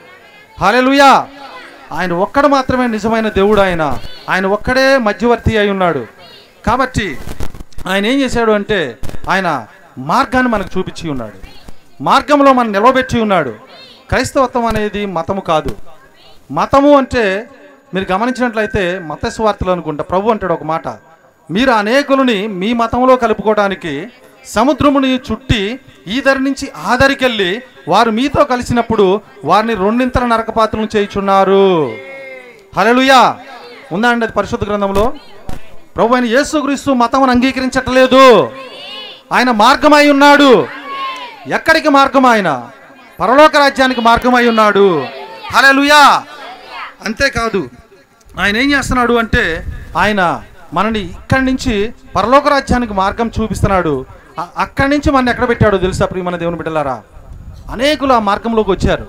[0.61, 1.27] హాలెలుయా.
[1.91, 3.97] ఆయన ఒక్కడ మాత్రమే నిజమైన దేవుడు ఆయన.
[4.29, 6.07] ఆయన ఒక్కడే మధ్యవర్తి అయి ఉన్నాడు.
[6.67, 7.17] కాబట్టి
[7.87, 8.97] ఆయన ఏం చేశాడు అంటే
[9.29, 11.33] ఆయన మార్గాన్ని మనకు చూపించి ఉన్నాడు.
[12.03, 13.49] మార్గంలో మనం నిలవబెట్టి ఉన్నాడు.
[14.09, 15.75] క్రైస్తవత్వం అనేది మతము కాదు.
[16.51, 17.49] మతము అంటే
[17.93, 20.03] మీరు గమనించినట్లయితే మత స్వార్థలు అనుకుంటా.
[20.03, 20.87] ప్రభు అంటాడు ఒక మాట.
[21.51, 24.07] మీరు అనేకులని మీ మతంలో కలుపుకోవడానికి
[24.45, 31.91] సముద్రముని చుట్టి ఈ దరి నుంచి ఆ దరికెళ్ళి వారు మీతో కలిసినప్పుడు వారిని రెండింతల నరకపాత్రలను చేయుచున్నారు.
[32.77, 33.39] హలలుయా
[33.91, 35.13] ఉందా అండి అది పరిశుద్ధ గ్రంథంలో?
[35.95, 38.51] ప్రభు అయిన యేసుక్రీస్తు మతమును అంగీకరించట్లేదు.
[39.33, 40.67] ఆయన మార్గమై ఉన్నాడు.
[41.47, 42.69] ఎక్కడికి మార్గం ఆయన
[43.19, 45.05] పరలోక రాజ్యానికి మార్గమై ఉన్నాడు.
[45.53, 46.23] హలలుయా
[47.05, 47.69] అంతేకాదు
[48.39, 49.65] ఆయన ఏం చేస్తున్నాడు అంటే
[49.97, 50.43] ఆయన
[50.73, 54.05] మనని ఇక్కడి నుంచి పరలోక రాజ్యానికి మార్గం చూపిస్తున్నాడు.
[54.37, 57.01] అక్కడి నుంచి మన ఎక్కడ పెట్టాడో తెలుసా ప్రియమైన దేవుని బిడ్డలారా?
[57.71, 59.07] అనేకులు ఆ మార్గంలోకి వచ్చారు.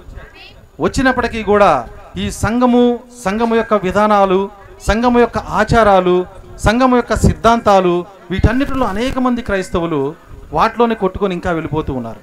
[0.81, 4.51] వచ్చినప్పటికీ కూడా ఈ సంఘము సంఘము యొక్క విధానాలు
[4.89, 6.27] సంఘము యొక్క ఆచారాలు
[6.59, 10.15] సంఘము యొక్క సిద్ధాంతాలు వీటన్నిటిలో అనేక మంది క్రైస్తవులు
[10.53, 12.21] వాటిలోనే కొట్టుకొని ఇంకా వెళ్ళిపోతూ ఉన్నారు.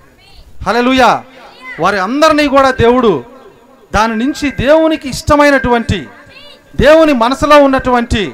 [0.68, 1.24] హలలుయా
[1.80, 3.24] వారి అందరినీ కూడా దేవుడు
[3.94, 6.08] దాని నుంచి దేవునికి ఇష్టమైనటువంటి
[6.76, 8.34] దేవుని మనసులో ఉన్నటువంటి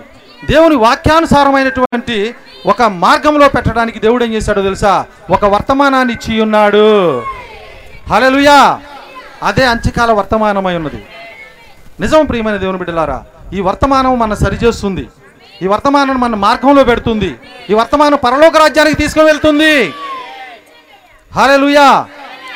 [0.50, 5.06] దేవుని వాక్యానుసారమైనటువంటి ఒక మార్గంలో పెట్టడానికి దేవుడు ఏం చేశాడో తెలుసా?
[5.30, 7.24] ఒక వర్తమానాన్ని ఇచ్చి ఉన్నాడు.
[8.10, 8.82] హలలుయా
[9.44, 11.06] అదే అంత్యకాల వర్తమానమై ఉన్నది.
[12.00, 15.08] నిజం ప్రియమైన దేవుని బిడ్డలారా ఈ వర్తమానం మన సరిచేస్తుంది.
[15.62, 17.36] ఈ వర్తమానం మన మార్గంలో పెడుతుంది.
[17.70, 19.94] ఈ వర్తమానం పరలోక రాజ్యానికి తీసుకుని వెళ్తుంది
[21.36, 22.08] హలలుయా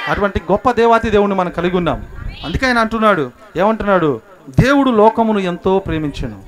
[0.07, 2.05] అటువంటి గొప్ప దేవాతి దేవుణ్ణి మనం కలిగి ఉన్నాం.
[2.45, 4.21] అందుకే ఆయన అంటున్నాడు ఏమంటున్నాడు?
[4.59, 6.43] దేవుడు లోకమును ఎంతో ప్రేమించను.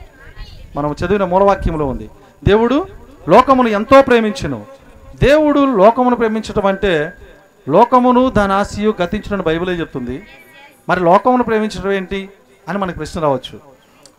[0.75, 2.09] మనం చదివిన మూలవాక్యంలో ఉంది.
[2.43, 2.87] దేవుడు
[3.29, 4.65] లోకమును ఎంతో ప్రేమించును.
[5.23, 7.13] దేవుడు లోకమును ప్రేమించటం అంటే
[7.69, 10.23] లోకమును దాని ఆశయు గతించడం బైబిలే చెప్తుంది.
[10.89, 12.29] మరి లోకమును ప్రేమించడం ఏంటి
[12.69, 13.59] అని మనకు ప్రశ్న రావచ్చు.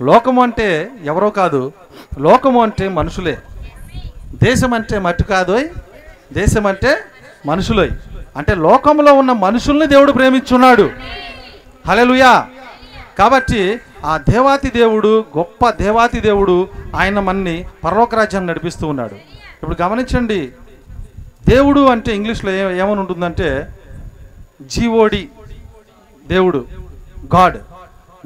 [0.03, 1.73] లోకము అంటే ఎవరో కాదు
[2.19, 3.39] లోకము అంటే మనుషులే.
[4.45, 5.69] దేశం అంటే మట్టి కాదోయ్
[6.33, 6.99] దేశం అంటే
[7.47, 7.91] మనుషులోయ్
[8.37, 10.91] అంటే లోకంలో ఉన్న మనుషుల్ని దేవుడు ప్రేమించున్నాడు.
[11.87, 12.47] హలెలుయా
[13.19, 19.15] కాబట్టి ఆ దేవాతి దేవుడు గొప్ప దేవాతి దేవుడు ఆయన మన్ని పర్వకరాజ్యాన్ని నడిపిస్తూ ఉన్నాడు.
[19.15, 20.53] ఇప్పుడు గమనించండి
[21.49, 23.79] దేవుడు అంటే ఇంగ్లీష్లో ఏ ఏమని ఉంటుందంటే
[24.63, 25.29] జీఓడి
[26.27, 26.67] దేవుడు
[27.35, 27.59] గాడ్.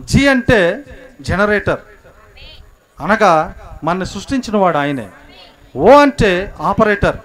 [0.01, 0.85] జీ అంటే
[1.21, 1.79] జనరేటర్.
[3.01, 5.09] అనగా మనని సృష్టించినవాడు ఆయనే.
[5.77, 7.17] ఓ అంటే ఆపరేటర్.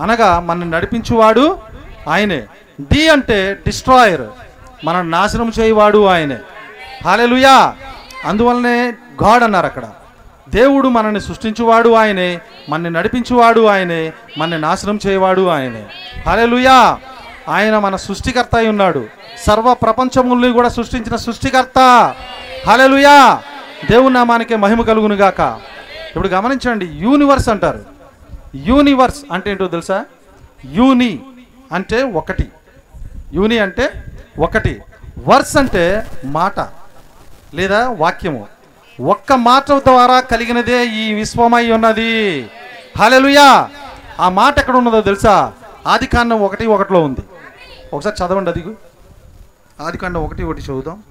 [0.00, 1.58] అనగా మనని నడిపించువాడు
[2.08, 2.46] ఆయనే.
[2.80, 4.22] డి అంటే డిస్ట్రాయర్.
[4.84, 6.38] మనల్ని నాశనం చేయవాడు ఆయనే.
[7.04, 7.76] హాలెలుయా.
[8.24, 8.92] అందువల్లనే
[9.24, 9.84] గాడ్ అన్నారు అక్కడ.
[10.48, 15.86] దేవుడు మనల్ని సృష్టించువాడు ఆయనే మనని నడిపించువాడు ఆయనే మనని నాశనం చేయవాడు ఆయనే.
[16.26, 16.98] హాలెలుయా.
[17.48, 19.06] ఆయన మన సృష్టికర్త అయి ఉన్నాడు.
[19.46, 21.78] సర్వ ప్రపంచముల్ని కూడా సృష్టించిన సృష్టికర్త.
[22.66, 23.42] హాలెలుయా.
[23.90, 25.40] దేవుని నామానికే మహిమ కలుగును గాక.
[26.06, 27.84] ఇప్పుడు గమనించండి యూనివర్స్ అంటారు.
[28.54, 30.04] యూనివర్స్ అంటే ఏంటో తెలుసా?
[30.64, 31.20] యూని
[31.72, 32.48] అంటే ఒకటి.
[33.34, 34.04] యూని అంటే
[34.38, 34.82] ఒకటి.
[35.28, 36.85] వర్స్ అంటే మాట.
[37.54, 38.48] లేదా వాక్యము.
[39.00, 42.42] ఒక్క మాట ద్వారా కలిగినదే ఈ విశ్వమై ఉన్నది.
[42.98, 43.70] హలెలుయా
[44.20, 45.52] ఆ మాట ఎక్కడ ఉన్నదో తెలుసా?
[45.86, 47.20] ఆది కాండం ఒకటి ఒకటిలో ఉంది.
[47.92, 48.64] ఒకసారి చదవండి అది
[49.80, 51.02] ఆది కాండం ఒకటి ఒకటి చదువుదాం.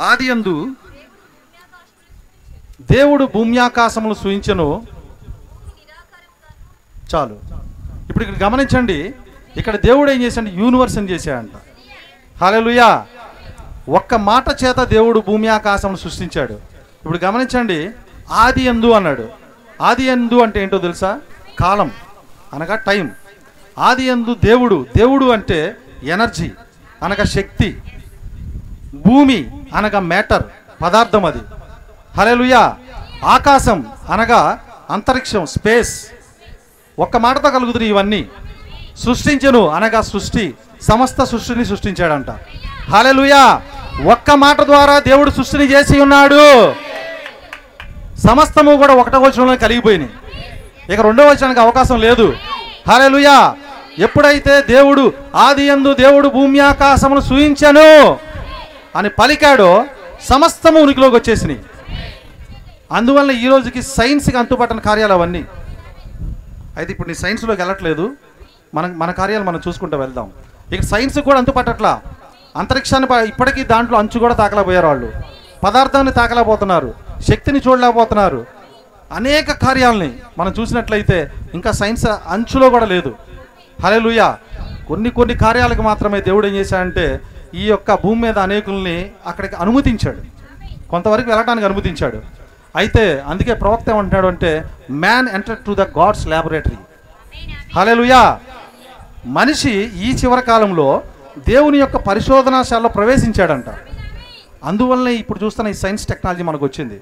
[0.00, 0.66] ఆది అందు
[2.80, 4.86] దేవుడు భూమ్యాకాశములు సూచించను
[7.14, 7.38] చాలు.
[8.08, 9.14] ఇప్పుడు ఇక్కడ గమనించండి
[9.56, 10.48] ఇక్కడ దేవుడు ఏం చేశాడు?
[10.48, 11.50] యూనివర్స్ అని చేశాడంట.
[12.44, 13.06] హల్లెలూయా!
[13.88, 16.52] ఒక్క మాట చేత దేవుడు భూమి ఆకాశం సృష్టించాడు.
[16.52, 17.90] ఇప్పుడు గమనించండి
[18.30, 19.28] ఆది ఎందు అన్నాడు.
[19.82, 21.20] ఆది ఎందు అంటే ఏంటో తెలుసా?
[21.60, 21.90] కాలం
[22.52, 23.10] అనగా టైం.
[23.78, 26.50] ఆది ఎందు దేవుడు దేవుడు అంటే ఎనర్జీ
[27.02, 27.82] అనగా శక్తి.
[28.94, 30.42] భూమి అనగా మ్యాటర్
[30.82, 31.38] పదార్థం అది.
[32.16, 32.76] హలెలుయా
[33.24, 34.58] ఆకాశం అనగా
[34.90, 36.06] అంతరిక్షం స్పేస్.
[36.98, 38.28] ఒక్క మాటతో కలుగుతుంది ఇవన్నీ.
[38.96, 42.30] సృష్టించను అనగా సృష్టి సమస్త సృష్టిని సృష్టించాడంట.
[42.90, 43.62] హలెలుయా
[44.04, 46.72] ఒక్క మాట ద్వారా దేవుడు సృష్టిని చేసి ఉన్నాడు.
[48.26, 50.10] సమస్తము కూడా ఒకటో వచనంలో కలిగిపోయినాయి.
[50.94, 52.36] ఇక రెండో వచనానికి అవకాశం లేదు.
[52.88, 53.56] హల్లెలూయా.
[53.98, 58.18] ఎప్పుడైతే దేవుడు ఆది ఎందు దేవుడు భూమి ఆకాశమును సూయించాను
[58.96, 59.84] అని పలికాడో
[60.28, 61.60] సమస్తము ఉనికిలోకి వచ్చేసినాయి.
[62.92, 65.44] అందువల్ల ఈ రోజుకి సైన్స్కి అంతుపట్టని కార్యాలు అవన్నీ.
[66.76, 68.12] అయితే ఇప్పుడు నీ సైన్స్లోకి వెళ్ళట్లేదు.
[68.74, 70.30] మన మన కార్యాలు మనం చూసుకుంటూ వెళ్దాం.
[70.72, 72.00] ఇక సైన్స్ కూడా అంతుపట్టట్లా.
[72.58, 75.08] అంతరిక్షాన్ని ఇప్పటికీ దాంట్లో అంచు కూడా తాకలేకపోయారు వాళ్ళు.
[75.64, 76.90] పదార్థాన్ని తాకలేకపోతున్నారు.
[77.28, 78.40] శక్తిని చూడలేకపోతున్నారు.
[79.10, 81.18] అనేక కార్యాలని మనం చూసినట్లయితే
[81.54, 83.10] ఇంకా సైన్స్ అంచులో కూడా లేదు.
[83.78, 84.28] హల్లెలూయా!
[84.88, 87.06] కొన్ని కొన్ని కార్యాలకు మాత్రమే దేవుడు ఏం చేశాడంటే
[87.54, 90.20] ఈ యొక్క భూమి మీద అనేకుల్ని అక్కడికి అనుమతించాడు.
[90.90, 92.18] కొంతవరకు వెళ్ళడానికి అనుమతించాడు.
[92.76, 94.50] అయితే అందుకే ప్రవక్త ఏమంటున్నాడు అంటే
[94.90, 96.78] man enter to the God's laboratory
[97.76, 98.22] hallelujah!
[99.26, 100.88] మనిషి ఈ చివరి కాలంలో
[101.46, 103.68] దేవుని యొక్క పరిశోధనాశాలలో ప్రవేశించాడంట.
[104.64, 107.00] అందువల్లనే ఇప్పుడు చూస్తున్న ఈ సైన్స్ టెక్నాలజీ మనకు వచ్చింది.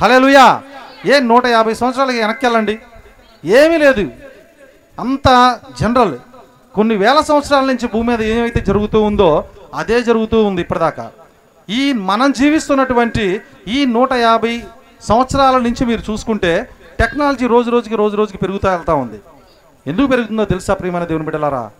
[0.00, 0.62] హల్లెలూయా!
[1.06, 2.78] ఏ నూట యాభై సంవత్సరాలకి వెనక్కి వెళ్ళండి
[3.44, 4.10] ఏమీ లేదు.
[4.98, 6.18] అంత జనరల్.
[6.74, 11.10] కొన్ని వేల సంవత్సరాల నుంచి భూమి మీద ఏమైతే జరుగుతూ ఉందో అదే జరుగుతూ ఉంది ఇప్పటిదాకా.
[11.70, 14.62] ఈ మనం జీవిస్తున్నటువంటి ఈ నూట యాభై
[15.02, 16.68] సంవత్సరాల నుంచి మీరు చూసుకుంటే
[17.00, 19.20] టెక్నాలజీ రోజు రోజుకి రోజు రోజుకి పెరుగుతూ వెళ్తూ ఉంది.
[19.86, 21.70] ఎందుకు పెరుగుతుందో తెలుసా ప్రియమైన దేవుని బిడ్డలారా?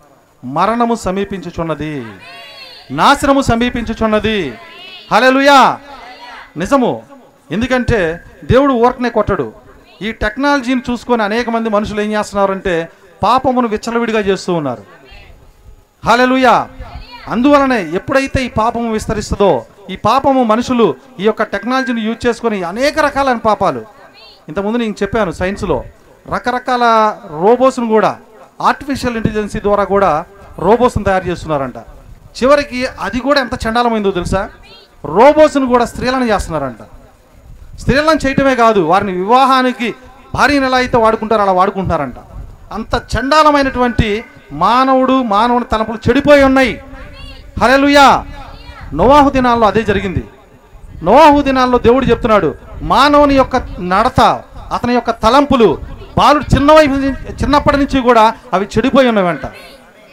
[0.45, 2.05] మరణము సమీపించుచున్నది.
[2.91, 4.57] నాశనము సమీపించుచున్నది.
[5.11, 5.79] హల్లెలూయా.
[6.57, 7.03] నిజము.
[7.51, 9.53] ఎందుకంటే దేవుడు ఊరకనే కొట్టడు.
[10.01, 12.89] ఈ టెక్నాలజీని చూసుకొని అనేక మంది మనుషులు ఏం చేస్తున్నారంటే
[13.23, 14.83] పాపమును విచ్చలవిడిగా చేస్తూ ఉన్నారు.
[16.05, 16.69] హల్లెలూయా.
[17.27, 23.37] అందువలనే ఎప్పుడైతే ఈ పాపము విస్తరిస్తుందో ఈ పాపము మనుషులు ఈ యొక్క టెక్నాలజీని యూజ్ చేసుకొని అనేక రకాలైన
[23.37, 23.85] పాపాలు.
[24.47, 25.83] ఇంతకుముందు నేను చెప్పాను సైన్స్లో
[26.33, 28.17] రకరకాల రోబోస్ను కూడా
[28.61, 30.25] ఆర్టిఫిషియల్ ఇంటెలిజెన్సీ ద్వారా కూడా
[30.59, 31.77] రోబోస్ని తయారు చేస్తున్నారంట.
[32.43, 34.49] చివరికి అది కూడా ఎంత చండాలమైందో తెలుసా?
[35.05, 36.83] రోబోస్ను కూడా స్త్రీలను చేస్తున్నారంట.
[37.79, 39.95] స్త్రీలను చేయటమే కాదు వారిని వివాహానికి
[40.35, 42.15] భార్యను ఎలా అయితే వాడుకుంటారో అలా వాడుకుంటున్నారంట.
[42.71, 46.81] అంత చండాలమైనటువంటి మానవుడు మానవుని తలపులు చెడిపోయి ఉన్నాయి.
[47.61, 48.25] హల్లెలూయా!
[48.93, 50.23] నోవాహు దినాల్లో అదే జరిగింది.
[51.03, 54.21] నోవాహు దినాల్లో దేవుడు చెప్తున్నాడు మానవుని యొక్క నడత
[54.73, 55.77] అతని యొక్క తలంపులు
[56.17, 59.41] బాలుడు చిన్న వయసు నుంచి- చిన్నప్పటి నుంచి కూడా అవి చెడిపోయి ఉన్నవంట.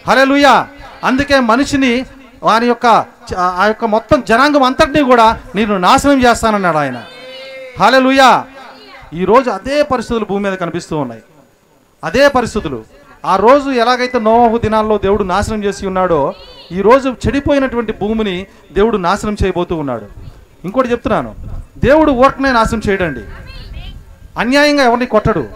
[0.09, 0.69] హల్లెలూయా.
[1.05, 2.05] అందుకే మనిషిని
[2.43, 2.87] వారి యొక్క
[3.39, 7.03] ఆ యొక్క మొత్తం జనాంగం అంతటినీ కూడా నేను నాశనం చేస్తానన్నాడు ఆయన.
[7.81, 8.45] హల్లెలూయా.
[9.15, 11.23] ఈరోజు అదే పరిస్థితులు భూమి మీద కనిపిస్తూ ఉన్నాయి.
[12.05, 12.85] అదే పరిస్థితులు.
[13.25, 16.35] ఆ రోజు ఎలాగైతే నోవహు దినాల్లో దేవుడు నాశనం చేసి ఉన్నాడో
[16.73, 20.07] ఈ రోజు చెడిపోయినటువంటి భూమిని దేవుడు నాశనం చేయబోతూ ఉన్నాడు.
[20.65, 21.35] ఇంకోటి చెప్తున్నాను.
[21.79, 23.21] దేవుడు ఊరకనే నాశనం చేయడండి.
[24.39, 25.49] అన్యాయంగా ఎవరిని కొట్టడు.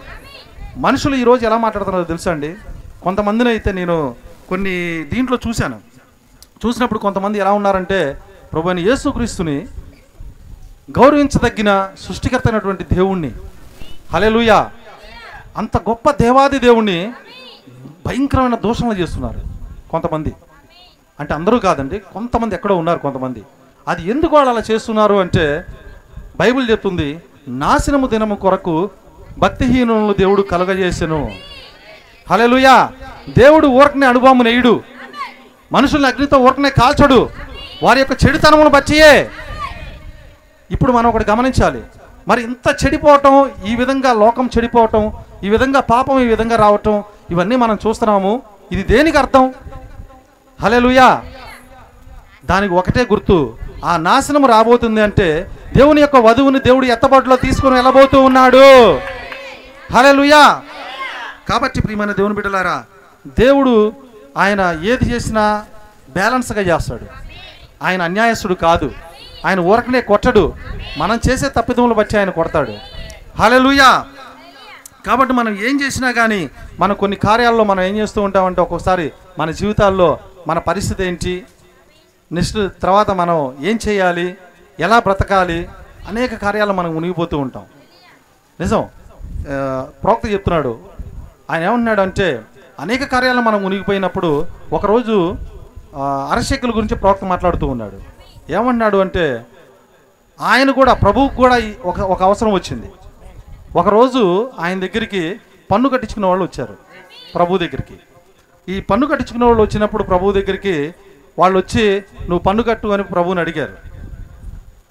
[0.77, 2.55] మనుషులు ఈరోజు ఎలా మాట్లాడుతున్నారో తెలుసా అండి?
[3.01, 4.15] కొంతమందిని అయితే నేను
[4.49, 5.79] కొన్ని దీంట్లో చూశాను.
[6.65, 8.21] చూసినప్పుడు కొంతమంది ఎలా ఉన్నారంటే
[8.53, 9.67] ప్రభు అని యేసుక్రీస్తుని
[10.97, 13.31] గౌరవించదగిన సృష్టికర్త అయినటువంటి దేవుణ్ణి.
[14.13, 14.71] హలెలుయా
[15.57, 17.13] అంత గొప్ప దేవాది దేవుణ్ణి
[18.05, 19.41] భయంకరమైన దోషణలు చేస్తున్నారు
[19.89, 20.33] కొంతమంది.
[21.19, 23.43] అంటే అందరూ కాదండి కొంతమంది ఎక్కడో ఉన్నారు కొంతమంది.
[23.87, 25.65] అది ఎందుకు వాళ్ళు అలా చేస్తున్నారు అంటే
[26.39, 28.89] బైబిల్ చెప్తుంది నాశనము దినము కొరకు
[29.37, 31.31] భక్తిహీనులను దేవుడు కలుగజేసెను.
[32.31, 32.89] హలెలుయా
[33.37, 34.83] దేవుడు ఊరకనే అనుభవం నేయుడు
[35.71, 37.29] మనుషుల్ని అగ్నితో ఊరకనే కాల్చడు.
[37.83, 39.29] వారి యొక్క చెడుతనమును బచ్చియే
[40.71, 41.81] ఇప్పుడు మనం ఒకటి గమనించాలి.
[42.27, 45.11] మరి ఇంత చెడిపోవటం ఈ విధంగా లోకం చెడిపోవటం
[45.43, 48.41] ఈ విధంగా పాపం ఈ విధంగా రావటం ఇవన్నీ మనం చూస్తున్నాము.
[48.71, 49.53] ఇది దేనికి అర్థం?
[50.61, 51.23] హలెలుయా
[52.45, 53.37] దానికి ఒకటే గుర్తు.
[53.85, 55.27] ఆ నాశనం రాబోతుంది అంటే
[55.77, 58.65] దేవుని యొక్క వధువుని దేవుడు ఎత్తబాటులో తీసుకుని వెళ్ళబోతూ ఉన్నాడు.
[59.95, 60.61] హలెలుయా
[61.49, 62.85] కాబట్టి ప్రియమైన దేవుని బిడ్డలారా
[63.39, 63.93] దేవుడు
[64.37, 65.65] ఆయన ఏది చేసినా
[66.09, 67.05] బ్యాలెన్స్గా చేస్తాడు.
[67.83, 68.91] ఆయన అన్యాయస్తుడు కాదు.
[69.45, 70.53] ఆయన ఊరకనే కొట్టడు.
[70.97, 72.73] మనం చేసే తప్పిదములు బట్టి ఆయన కొడతాడు.
[73.39, 74.05] హలెలుయా
[75.05, 80.19] కాబట్టి మనం ఏం చేసినా కానీ మన కొన్ని కార్యాల్లో మనం ఏం చేస్తూ ఉంటామంటే ఒక్కోసారి మన జీవితాల్లో
[80.47, 81.45] మన పరిస్థితి ఏంటి?
[82.31, 84.37] నెక్స్ట్ తర్వాత మనం ఏం చేయాలి?
[84.79, 85.69] ఎలా బ్రతకాలి?
[86.07, 87.65] అనేక కార్యాలు మనం మునిగిపోతూ ఉంటాం.
[88.59, 88.85] నిజం?
[90.03, 90.96] ప్రవక్త చెప్తున్నాడు
[91.49, 92.27] ఆయన ఏమన్నాడు అంటే
[92.79, 94.29] అనేక కార్యాలు మనం మునిగిపోయినప్పుడు
[94.73, 95.15] ఒకరోజు
[95.95, 97.97] ఆ, అరశకుల గురించి ప్రవక్త మాట్లాడుతూ ఉన్నాడు.
[98.49, 99.23] ఏమన్నాడు అంటే
[100.39, 102.89] ఆయన కూడా ప్రభువుకు కూడా ఒక ఒక అవసరం వచ్చింది.
[103.75, 104.21] ఒకరోజు
[104.59, 105.23] ఆయన దగ్గరికి
[105.69, 106.75] పన్ను కట్టించుకున్న వాళ్ళు వచ్చారు
[107.35, 107.97] ప్రభు దగ్గరికి.
[108.67, 110.75] ఈ పన్ను కట్టించుకున్న వాళ్ళు వచ్చినప్పుడు ప్రభు దగ్గరికి
[111.37, 111.85] వాళ్ళు వచ్చి
[112.21, 113.75] నువ్వు పన్ను కట్టు అని ప్రభువుని అడిగారు.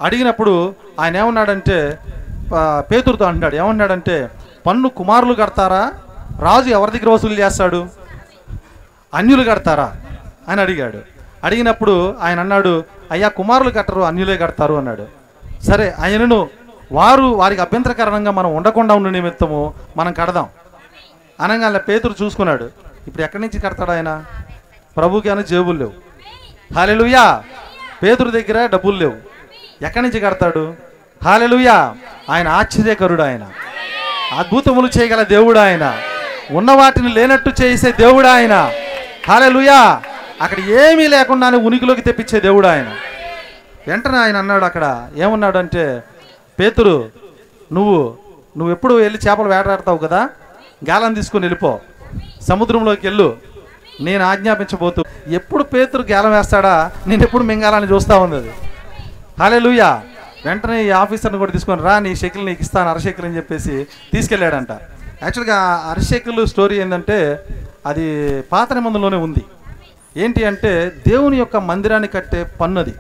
[0.01, 0.53] అడిగినప్పుడు
[1.01, 1.79] ఆయన ఏమన్నాడంటే
[2.91, 4.17] పేతురుతో అంటున్నాడు ఏమన్నాడంటే
[4.67, 5.83] పన్ను కుమారులు కడతారా?
[6.41, 7.89] రాజు ఎవరి దగ్గర వసూలు చేస్తాడు?
[9.15, 9.95] అన్యులు కడతారా?
[10.49, 10.99] అని అడిగాడు.
[11.45, 15.07] అడిగినప్పుడు ఆయన అన్నాడు అయ్యా కుమారులు కట్టరు అన్యులే కడతారు అన్నాడు.
[15.67, 16.49] సరే ఆయనను
[16.93, 20.49] వారు వారికి అభ్యంతరకరణంగా మనం ఉండకుండా ఉన్న నిమిత్తము మనం కడదాం.
[21.41, 22.71] అనగానే పేతురు చూసుకున్నాడు.
[23.07, 24.25] ఇప్పుడు ఎక్కడి నుంచి కడతాడు ఆయన?
[24.97, 25.93] ప్రభుకి అని జేబులు లేవు.
[26.75, 27.43] హాలెలుయా!
[28.03, 29.15] పేతురు దగ్గర డబ్బులు లేవు.
[29.85, 30.75] ఎక్కడి నుంచి కడతాడు?
[31.25, 31.95] హాలెలుయా!
[32.31, 33.49] ఆయన ఆశ్చర్యకరుడు ఆయన.
[34.39, 35.99] అద్భుతములు చేయగల దేవుడు ఆయన.
[36.51, 38.73] ఉన్న వాటిని లేనట్టు చేసే దేవుడు ఆయన.
[39.29, 40.03] హాలెలుయా
[40.43, 42.87] అక్కడ ఏమీ లేకుండానే ఉనికిలోకి తెప్పించే దేవుడు ఆయన.
[43.89, 46.03] వెంటనే ఆయన అన్నాడు అక్కడ ఏమన్నాడు అంటే
[46.61, 47.11] పేతురు
[47.73, 48.17] నువ్వు
[48.59, 50.29] నువ్వు ఎప్పుడు వెళ్ళి చేపలు వేటాడతావు కదా?
[50.91, 51.81] గాలం తీసుకుని వెళ్ళిపో.
[52.49, 53.37] సముద్రంలోకి వెళ్ళు.
[54.01, 56.91] నేను ఆజ్ఞాపించబోతూ ఎప్పుడు పేతురు గాలం వేస్తాడా?
[57.07, 58.51] నేను ఎప్పుడు మింగాలని చూస్తూ ఉంది అది
[59.41, 59.59] హాలే
[60.47, 64.73] వెంటనే ఈ ఆఫీసర్ని కూడా తీసుకొని రా నీ షకిల్ నీకు ఇస్తాను అరషెకిల్ అని చెప్పేసి తీసుకెళ్ళాడంట.
[65.23, 65.57] యాక్చువల్గా
[65.91, 67.47] అరిషేకులు స్టోరీ ఏంటంటే
[67.87, 69.45] అది పాత నిబంధనలోనే ఉంది.
[70.17, 72.95] ఏంటి అంటే దేవుని యొక్క మందిరాన్ని కట్టే పన్ను అది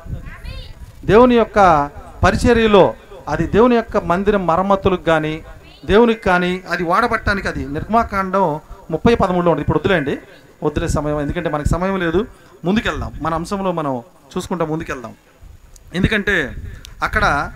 [1.05, 1.91] దేవుని యొక్క
[2.25, 2.95] పరిచర్యలో
[3.29, 5.43] అది దేవుని యొక్క మందిరం మరమ్మతులకు కానీ
[5.85, 7.67] దేవునికి కానీ అది వాడబట్టడానికి అది.
[7.67, 10.19] నిర్మాకాండం ముప్పై పదమూడులో ఉంది ఇప్పుడు వద్దులేండి.
[10.63, 12.27] వద్దులే సమయం ఎందుకంటే మనకి సమయం లేదు.
[12.65, 13.13] ముందుకెళ్దాం.
[13.23, 14.03] మన అంశంలో మనం
[14.37, 15.15] చూసుకుంటా ముందుకెళ్దాం.
[15.95, 16.55] ఎందుకంటే
[17.03, 17.53] అక్కడ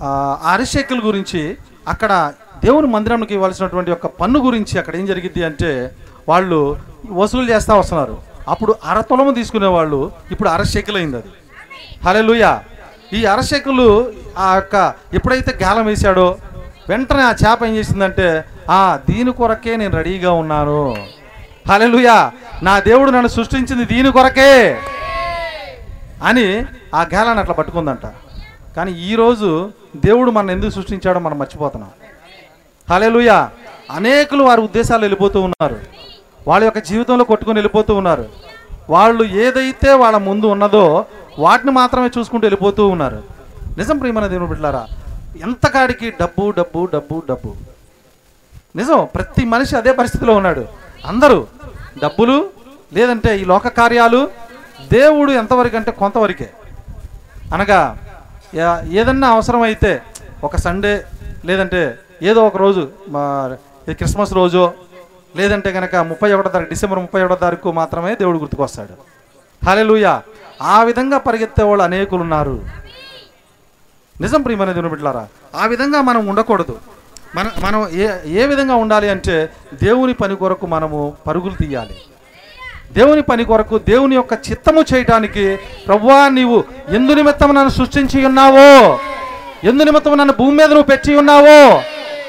[0.00, 1.56] ఆ అరిషేకుల గురించి
[1.88, 2.32] అక్కడ
[2.64, 5.90] దేవుని మందిరానికి ఇవ్వాల్సినటువంటి యొక్క పన్ను గురించి అక్కడ ఏం జరిగింది అంటే
[6.28, 6.76] వాళ్ళు
[7.10, 8.18] వసూలు చేస్తూ వస్తున్నారు.
[8.48, 11.26] అప్పుడు అరతులము తీసుకునే వాళ్ళు ఇప్పుడు అరశేకులు అయింది అది.
[12.04, 12.58] హలెలుయ
[13.12, 16.36] ఈ అరశేకులు ఆ యొక్క ఎప్పుడైతే గాలం వేశాడో
[16.88, 20.96] వెంటనే ఆ చేప ఏం చేసిందంటే ఆ దీని కొరకే నేను రెడీగా ఉన్నాను.
[21.68, 22.30] హలెలుయ
[22.62, 24.78] నా దేవుడు నన్ను సృష్టించింది దీని కొరకే.
[26.22, 26.64] అని
[26.94, 28.06] ఆ గాలాన్ని అట్లా పట్టుకుందంట.
[28.76, 31.90] కానీ ఈరోజు దేవుడు మన ఎందుకు సృష్టించాడో మనం మర్చిపోతున్నాం.
[32.90, 33.48] హలేలుయ
[33.90, 35.80] అనేకులు వారి ఉద్దేశాలు వెళ్ళిపోతూ ఉన్నారు.
[36.48, 38.28] వాళ్ళ యొక్క జీవితంలో కొట్టుకొని వెళ్ళిపోతూ ఉన్నారు.
[38.90, 41.06] వాళ్ళు ఏదైతే వాళ్ళ ముందు ఉన్నదో
[41.38, 43.22] వాటిని మాత్రమే చూసుకుంటూ వెళ్ళిపోతూ ఉన్నారు.
[43.78, 44.86] నిజం ప్రియమైన దేవుని బిడ్డారా
[45.40, 47.54] ఎంత కాడికి డబ్బు డబ్బు డబ్బు డబ్బు.
[48.76, 50.68] నిజం ప్రతి మనిషి అదే పరిస్థితిలో ఉన్నాడు.
[51.06, 51.46] అందరూ
[52.02, 52.50] డబ్బులు
[52.92, 54.30] లేదంటే ఈ లోక కార్యాలు
[54.92, 56.50] దేవుడు ఎంతవరకు అంటే కొంతవరకే.
[57.54, 57.98] అనగా
[58.54, 60.02] ఏ- ఏదన్నా అవసరమైతే
[60.44, 61.04] ఒక సండే
[61.44, 63.22] లేదంటే ఏదో ఒక రోజు మా
[63.88, 64.70] ఇది క్రిస్మస్ రోజు
[65.36, 68.94] లేదంటే కనుక ముప్పై ఒకటో తారీఖు డిసెంబర్ ముప్పై ఒకటో తారీఖు మాత్రమే దేవుడు గుర్తుకొస్తాడు.
[69.62, 70.22] హల్లెలూయా!
[70.62, 72.60] ఆ విధంగా పరిగెత్తే వాళ్ళు అనేకులు ఉన్నారు
[74.20, 76.76] నిజం ప్రియమైన దేవుని బిడ్డలారా ఆ విధంగా మనం ఉండకూడదు.
[77.36, 79.50] మన మనం ఏ ఏ విధంగా ఉండాలి అంటే
[79.82, 81.96] దేవుని పని కొరకు మనము పరుగులు తీయాలి.
[82.92, 85.44] దేవుని పని కొరకు దేవుని యొక్క చిత్తము చేయటానికి
[85.86, 88.98] ప్రభువా నీవు ఎందు నిమిత్తం నన్ను సృష్టించి ఉన్నావో?
[89.64, 91.60] ఎందు నిమిత్తం నన్ను భూమి మీద నువ్వు పెట్టి ఉన్నావో?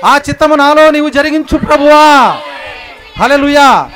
[0.06, 2.38] ఆ చిత్తము నాలో నీవు జరిగించు ప్రభువా.
[3.20, 3.90] హలెలుయా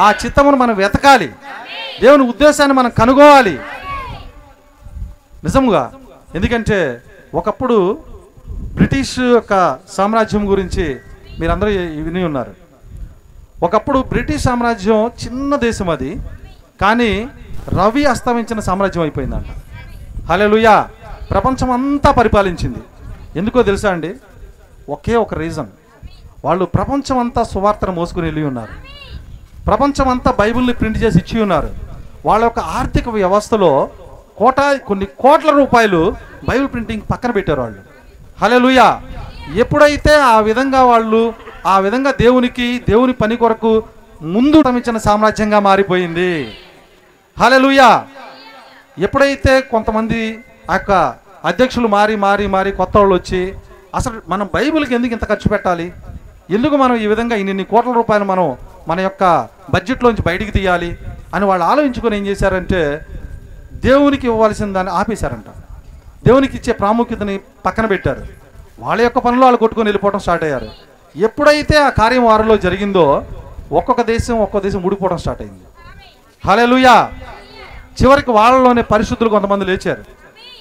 [0.00, 1.32] ఆ చిత్తమును మనం వెతకాలి.
[2.00, 3.58] దేవుని ఉద్దేశాన్ని మనం కనుగోవాలి.
[5.44, 5.92] నిజముగా
[6.34, 7.00] ఎందుకంటే
[7.34, 7.98] ఒకప్పుడు
[8.72, 10.96] బ్రిటిష్ యొక్క సామ్రాజ్యం గురించి
[11.40, 12.54] మీరందరూ విని ఉన్నారు.
[13.62, 16.20] ఒకప్పుడు బ్రిటిష్ సామ్రాజ్యం చిన్న దేశం అది
[16.80, 17.28] కానీ
[17.68, 19.44] రవి అస్తమించిన సామ్రాజ్యం అయిపోయిందంట.
[20.26, 20.88] హలెలుయా
[21.30, 22.78] ప్రపంచం అంతా పరిపాలించింది.
[23.38, 24.14] ఎందుకో తెలుసా అండి?
[24.88, 25.70] ఒకే ఒక రీజన్
[26.44, 28.74] వాళ్ళు ప్రపంచం అంతా సువార్తను మోసుకుని వెళ్ళి ఉన్నారు.
[29.66, 31.70] ప్రపంచం అంతా బైబిల్ని ప్రింట్ చేసి ఇచ్చి ఉన్నారు.
[32.26, 33.90] వాళ్ళ యొక్క ఆర్థిక వ్యవస్థలో
[34.36, 36.16] కోట కొన్ని కోట్ల రూపాయలు
[36.48, 37.80] బైబిల్ ప్రింటింగ్ పక్కన పెట్టారు వాళ్ళు.
[38.42, 39.02] హలెలుయా
[39.54, 41.34] ఎప్పుడైతే ఆ విధంగా వాళ్ళు
[41.66, 43.82] ఆ విధంగా దేవునికి దేవుని పని కొరకు
[44.22, 46.32] ముందు తమించిన సామ్రాజ్యంగా మారిపోయింది.
[47.38, 48.06] హలెలుయా
[48.98, 50.38] ఎప్పుడైతే కొంతమంది
[50.70, 50.92] ఆ యొక్క
[51.44, 53.54] అధ్యక్షులు మారి మారి మారి కొత్త వాళ్ళు వచ్చి
[53.94, 55.92] అసలు మనం బైబిల్కి ఎందుకు ఇంత ఖర్చు పెట్టాలి?
[56.50, 58.56] ఎందుకు మనం ఈ విధంగా ఇన్ని కోట్ల రూపాయలు మనం
[58.88, 60.98] మన యొక్క బడ్జెట్లోంచి బయటికి తీయాలి?
[61.34, 63.00] అని వాళ్ళు ఆలోచించుకొని ఏం చేశారంటే
[63.72, 65.44] దేవునికి ఇవ్వాల్సిన దాన్ని ఆపేశారంట.
[66.26, 68.26] దేవునికి ఇచ్చే ప్రాముఖ్యతని పక్కన పెట్టారు.
[68.78, 70.68] వాళ్ళ యొక్క పనులు వాళ్ళు కొట్టుకొని వెళ్ళిపోవడం స్టార్ట్ అయ్యారు.
[71.16, 73.24] ఎప్పుడైతే ఆ కార్యం వారంలో జరిగిందో
[73.72, 75.60] ఒక్కొక్క దేశం ఒక్కొక్క దేశం ఊడిపోవడం స్టార్ట్ అయింది.
[76.46, 76.62] హలే
[78.02, 80.04] చివరికి వాళ్ళలోనే పరిశుద్ధులు కొంతమంది లేచారు.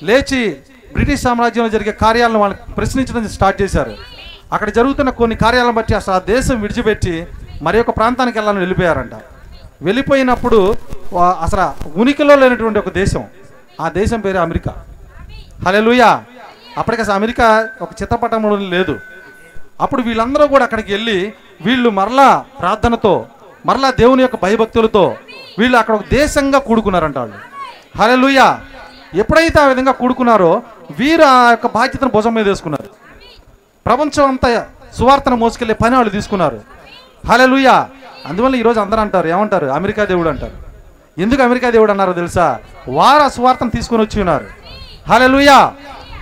[0.03, 0.57] లేచి
[0.97, 3.93] బ్రిటిష్ సామ్రాజ్యంలో జరిగే కార్యాలను వాళ్ళు ప్రశ్నించడం స్టార్ట్ చేశారు.
[4.53, 7.15] అక్కడ జరుగుతున్న కొన్ని కార్యాలను బట్టి అసలు ఆ దేశం విడిచిపెట్టి
[7.65, 9.15] మరి ఒక ప్రాంతానికి వెళ్ళాలని వెళ్ళిపోయారంట.
[9.87, 10.59] వెళ్ళిపోయినప్పుడు
[11.45, 11.65] అసలు
[12.01, 13.23] ఉనికిలో లేనటువంటి ఒక దేశం.
[13.83, 14.71] ఆ దేశం పేరు అమెరికా.
[15.65, 16.09] హలెలుయా
[16.79, 17.47] అప్పటికి అసలు అమెరికా
[17.83, 18.95] ఒక చిత్రపటంలో లేదు.
[19.83, 21.17] అప్పుడు వీళ్ళందరూ కూడా అక్కడికి వెళ్ళి
[21.65, 22.29] వీళ్ళు మరలా
[22.61, 23.13] ప్రార్థనతో
[23.69, 25.05] మరలా దేవుని యొక్క భయభక్తులతో
[25.59, 27.37] వీళ్ళు అక్కడ ఒక దేశంగా కూడుకున్నారంట వాళ్ళు.
[27.99, 28.47] హలెలుయా
[29.21, 30.51] ఎప్పుడైతే ఆ విధంగా కూడుకున్నారో
[30.91, 32.89] వీరు ఆ యొక్క బాధ్యతను భుజం మీద వేసుకున్నారు.
[33.85, 34.65] ప్రపంచం అంతా
[34.97, 36.61] సువార్తను మోసుకెళ్ళే పని వాళ్ళు తీసుకున్నారు.
[37.27, 37.89] హలెలుయా
[38.25, 39.65] అందువల్ల ఈరోజు అందరూ అంటారు ఏమంటారు?
[39.65, 40.51] అమెరికా దేవుడు అంటారు.
[41.21, 42.59] ఎందుకు అమెరికా దేవుడు అన్నారో తెలుసా?
[42.87, 44.45] వారు ఆ సువార్తను తీసుకొని వచ్చి ఉన్నారు.
[45.09, 45.73] హలెలుయా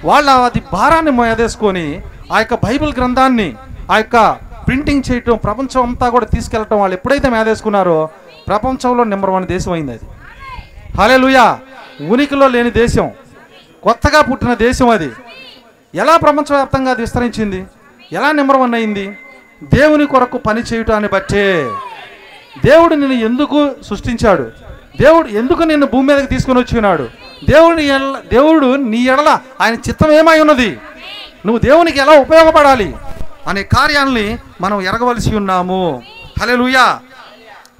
[0.05, 2.01] వాళ్ళ అది భారాన్ని మోయదేసుకొని
[2.33, 3.55] ఆ యొక్క బైబిల్ గ్రంథాన్ని
[3.91, 8.09] ఆ యొక్క ప్రింటింగ్ చేయటం ప్రపంచం అంతా కూడా తీసుకెళ్ళటం వాళ్ళు ఎప్పుడైతే మేదేసుకున్నారో
[8.47, 10.05] ప్రపంచంలో నెంబర్ వన్ దేశం అయింది అది.
[11.01, 11.59] హలెలుయా
[12.09, 13.11] ఉనికిలో లేని దేశం.
[13.85, 15.11] కొత్తగా పుట్టిన దేశం అది.
[15.95, 17.65] ఎలా ప్రపంచవ్యాప్తంగా అది విస్తరించింది?
[18.11, 19.17] ఎలా నెంబర్ వన్ అయింది?
[19.63, 21.71] దేవుని కొరకు పని చేయటాన్ని బట్టే
[22.65, 24.51] దేవుడు నిన్ను ఎందుకు సృష్టించాడు?
[24.99, 27.09] దేవుడు ఎందుకు నిన్ను భూమి మీదకి తీసుకొని వచ్చి ఉన్నాడు?
[27.49, 27.81] దేవుడు
[28.29, 30.69] దేవుడు నీ ఎడల ఆయన చిత్తం ఏమై ఉన్నది?
[31.45, 32.95] నువ్వు దేవునికి ఎలా ఉపయోగపడాలి?
[33.47, 36.01] అనే కార్యాలని మనం ఎరగవలసి ఉన్నాము.
[36.41, 36.99] హలెలుయా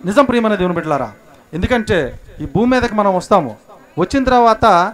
[0.05, 1.11] నిజం ప్రియమైన దేవుని బిడ్డలారా
[1.53, 3.55] ఎందుకంటే ఈ భూమి మీదకి మనం వస్తాము.
[3.99, 4.93] వచ్చిన తర్వాత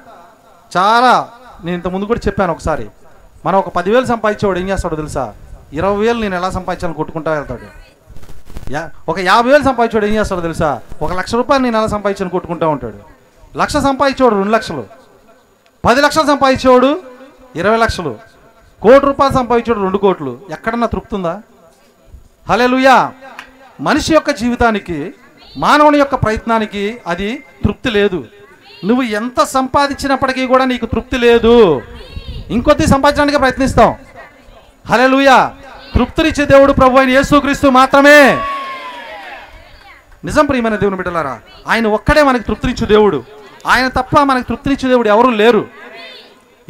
[0.77, 1.29] చాలా
[1.63, 2.89] నేను ఇంత ముందు కూడా చెప్పాను ఒకసారి.
[3.45, 5.33] మనం ఒక పదివేలు సంపాదించేవాడు ఏం చేస్తాడో తెలుసా?
[5.73, 7.91] ఇరవై వేలు నేను ఎలా సంపాదించాలని కొట్టుకుంటా వెళ్తాడు.
[8.71, 10.81] యా ఒక యాభై వేలు సంపాదించాడు ఏం చేస్తాడో తెలుసా?
[11.01, 12.99] ఒక లక్ష రూపాయలు నేను ఎలా సంపాదించాలని కొట్టుకుంటా ఉంటాడు.
[13.57, 14.87] లక్ష సంపాదించేవాడు రెండు లక్షలు.
[15.85, 17.01] పది లక్షలు సంపాదించేవాడు
[17.55, 18.17] ఇరవై లక్షలు.
[18.81, 20.39] కోటి రూపాయలు సంపాదించేవాడు రెండు కోట్లు.
[20.51, 21.41] ఎక్కడన్నా తృప్తి ఉందా
[22.49, 23.13] హలెలుయా
[23.81, 25.13] మనిషి యొక్క జీవితానికి
[25.57, 28.25] మానవుని యొక్క ప్రయత్నానికి అది తృప్తి లేదు.
[28.85, 31.81] నువ్వు ఎంత సంపాదించినప్పటికీ కూడా నీకు తృప్తి లేదు.
[32.49, 33.95] ఇంకొద్ది సంపాదించడానికి ప్రయత్నిస్తాం.
[34.87, 35.51] హలెలుయా
[35.95, 38.37] తృప్తినిచ్చే దేవుడు ప్రభు అయిన యేసుక్రీస్తు మాత్రమే.
[40.25, 43.23] నిజం ప్రియమైన దేవుని బిడ్డలారా ఆయన ఒక్కడే మనకు తృప్తినిచ్చు దేవుడు.
[43.67, 45.67] ఆయన తప్ప మనకు తృప్తినిచ్చే దేవుడు ఎవరూ లేరు.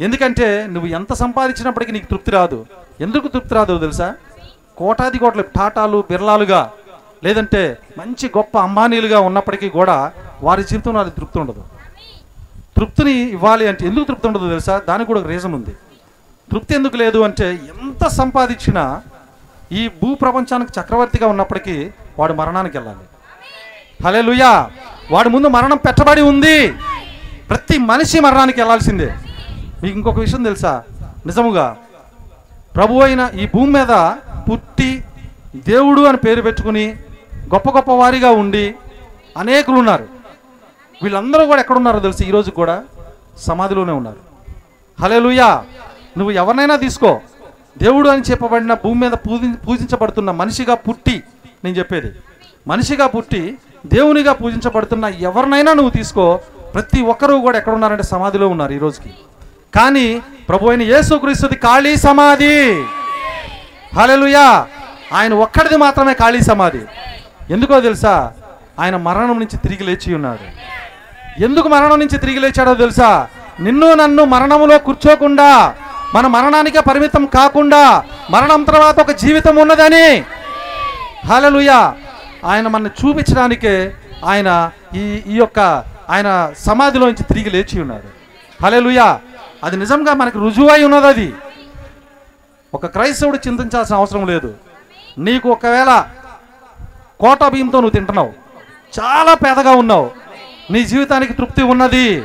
[0.00, 2.66] ఎందుకంటే నువ్వు ఎంత సంపాదించినప్పటికీ నీకు తృప్తి రాదు.
[3.00, 4.14] ఎందుకు తృప్తి రాదు తెలుసా?
[4.76, 6.70] కోటాది కోట్ల టాటాలు బిర్లాలుగా
[7.24, 11.64] లేదంటే మంచి గొప్ప అంబానీలుగా ఉన్నప్పటికీ కూడా వారి జీవితంలో అది తృప్తి ఉండదు.
[12.76, 14.82] తృప్తిని ఇవ్వాలి అంటే ఎందుకు తృప్తి ఉండదు తెలుసా?
[14.88, 15.70] దానికి కూడా ఒక రీజన్ ఉంది.
[16.52, 19.02] తృప్తి ఎందుకు లేదు అంటే ఎంత సంపాదించినా
[19.72, 23.04] ఈ భూ ప్రపంచానికి చక్రవర్తిగా ఉన్నప్పటికీ వాడు మరణానికి వెళ్ళాలి.
[24.06, 24.44] హలే
[25.10, 26.72] వాడి ముందు మరణం పెట్టబడి ఉంది.
[27.48, 29.14] ప్రతి మనిషి మరణానికి వెళ్ళాల్సిందే.
[29.82, 30.82] మీకు ఇంకొక విషయం తెలుసా?
[31.26, 31.76] నిజముగా
[32.76, 34.10] ప్రభు అయిన ఈ భూమి మీద
[34.50, 35.04] పుట్టి
[35.56, 36.96] దేవుడు అని పేరు పెట్టుకుని
[37.54, 38.74] గొప్ప గొప్ప వారిగా ఉండి
[39.38, 40.21] అనేకులు ఉన్నారు.
[41.02, 42.82] వీళ్ళందరూ కూడా ఎక్కడున్నారో తెలుసు ఈరోజు కూడా
[43.38, 44.20] సమాధిలోనే ఉన్నారు.
[45.02, 45.64] హలేలుయా
[46.18, 47.20] నువ్వు ఎవరినైనా తీసుకో.
[47.78, 51.22] దేవుడు అని చెప్పబడిన భూమి మీద పూజి పూజించబడుతున్న మనిషిగా పుట్టి
[51.64, 52.10] నేను చెప్పేది
[52.68, 56.40] మనిషిగా పుట్టి దేవునిగా పూజించబడుతున్న ఎవరినైనా నువ్వు తీసుకో.
[56.74, 59.10] ప్రతి ఒక్కరూ కూడా ఎక్కడ ఉన్నారంటే సమాధిలో ఉన్నారు ఈ రోజుకి.
[59.74, 62.84] కానీ ప్రభు అయిన యేసుక్రీస్తుది ఖాళీ సమాధి.
[63.96, 64.66] హలెలుయా
[65.12, 66.82] ఆయన ఒక్కడిది మాత్రమే ఖాళీ సమాధి.
[67.50, 68.32] ఎందుకో తెలుసా?
[68.80, 70.71] ఆయన మరణం నుంచి తిరిగి లేచి ఉన్నాడు.
[71.38, 73.28] ఎందుకు మరణం నుంచి తిరిగి లేచాడో తెలుసా?
[73.60, 75.74] నిన్ను నన్ను మరణములో కూర్చోకుండా
[76.14, 80.24] మన మరణానికే పరిమితం కాకుండా మరణం తర్వాత ఒక జీవితం ఉన్నదని.
[81.26, 81.92] హలలుయ
[82.44, 88.08] ఆయన మన చూపించడానికే ఆయన ఈ ఈ యొక్క ఆయన సమాధిలోంచి తిరిగి లేచి ఉన్నాడు
[88.64, 89.16] హలలుయ
[89.64, 91.34] అది నిజంగా మనకు రుజువై ఉన్నది అది.
[92.74, 94.54] ఒక క్రైస్తవుడు చింతించాల్సిన అవసరం లేదు.
[95.18, 96.04] నీకు ఒకవేళ
[97.20, 98.32] కోట బియ్యంతో నువ్వు తింటున్నావు.
[99.00, 100.21] చాలా పేదగా ఉన్నావు.
[100.70, 102.22] నీ జీవితానికి తృప్తి ఉన్నది.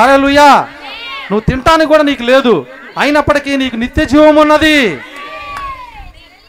[0.00, 0.68] హరలుయా
[1.30, 2.66] నువ్వు తినటానికి కూడా నీకు లేదు.
[2.98, 5.00] అయినప్పటికీ నీకు నిత్య జీవం ఉన్నది.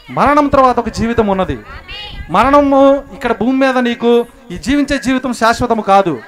[0.09, 1.59] మరణం తర్వాత ఒక జీవితం ఉన్నది.
[2.29, 6.21] మరణము ఇక్కడ భూమి మీద నీకు ఈ జీవించే జీవితం శాశ్వతము కాదు.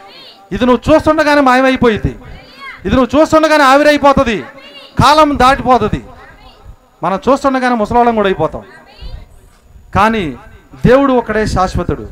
[0.51, 2.15] ఇది నువ్వు చూస్తుండగానే మాయమైపోయింది
[2.85, 4.41] ఇది నువ్వు చూస్తుండగానే ఆవిరైపోతుంది.
[5.03, 6.03] కాలం దాటిపోతుంది.
[7.03, 8.63] మనం చూస్తుండగానే ముసలాళ్ళం కూడా అయిపోతాం.
[9.95, 10.35] కానీ
[10.85, 12.09] దేవుడు ఒకడే శాశ్వతుడు.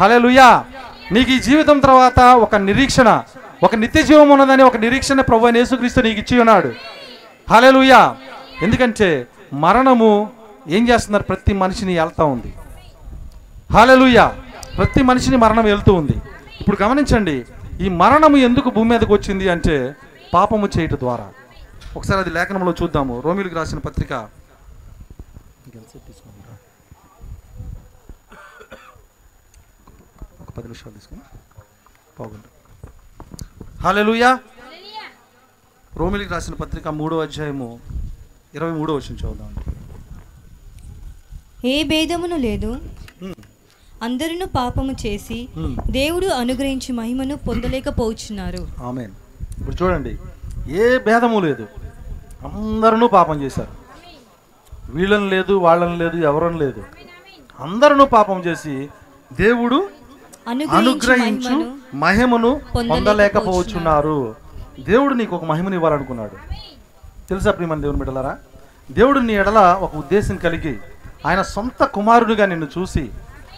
[0.00, 0.64] హల్లెలూయా.
[1.12, 3.22] నీకు ఈ జీవితం తర్వాత ఒక నిరీక్షణ
[3.62, 6.72] ఒక నిత్య జీవం ఉన్నదని ఒక నిరీక్షణ ప్రభు యేసుక్రీస్తు నీకు ఇచ్చి ఉన్నాడు.
[7.50, 8.16] హాలేలుయా
[8.62, 10.30] ఎందుకంటే మరణము
[10.68, 11.22] ఏం చేస్తున్నారు?
[11.22, 12.54] ప్రతి మనిషిని వెళ్తూ ఉంది.
[13.72, 14.36] హల్లెలూయా.
[14.78, 16.16] ప్రతి మనిషిని మరణం వెళ్తూ ఉంది.
[16.60, 17.46] ఇప్పుడు గమనించండి
[17.80, 19.96] ఈ మరణము ఎందుకు భూమి మీదకి వచ్చింది అంటే
[20.34, 21.28] పాపము చేయట ద్వారా.
[21.96, 23.22] ఒకసారి అది లేఖనంలో చూద్దాము.
[23.24, 24.12] రోమిలకు రాసిన పత్రిక
[30.40, 31.22] ఒక పది నిమిషాలు తీసుకుని
[32.18, 32.48] బాగుంది
[33.84, 34.30] హల్లెలూయా.
[35.98, 37.68] రోమిలికి రాసిన పత్రిక మూడో అధ్యాయము
[38.56, 39.54] ఇరవై మూడో వచ్చిన చూద్దాం
[41.72, 42.70] ఏ భేదమును లేదు.
[44.06, 45.38] అందరును పాపము చేసి.
[45.98, 49.14] దేవుడు అనుగ్రహించి మహిమను పొందలేకపోవచ్చున్నారు ఆమెన్.
[49.60, 50.12] ఇప్పుడు చూడండి
[50.82, 51.64] ఏ భేదము లేదు.
[52.50, 53.74] అందరూ పాపం చేశారు.
[54.96, 56.82] వీళ్ళని లేదు వాళ్ళని లేదు ఎవరని లేదు.
[57.66, 58.74] అందరూ పాపం చేసి
[59.44, 59.78] దేవుడు
[60.78, 61.56] అనుగ్రహించు
[61.94, 64.18] మహిమను పొందలేకపోవచ్చున్నారు.
[64.80, 66.36] దేవుడు నీకు ఒక మహిమని ఇవ్వాలనుకున్నాడు.
[67.28, 68.36] తెలుసా ప్రియమని దేవుని బిడ్డలారా?
[68.90, 70.78] దేవుడు నీ ఎడల ఒక ఉద్దేశం కలిగి
[71.26, 73.10] ఆయన సొంత కుమారుడిగా నిన్ను చూసి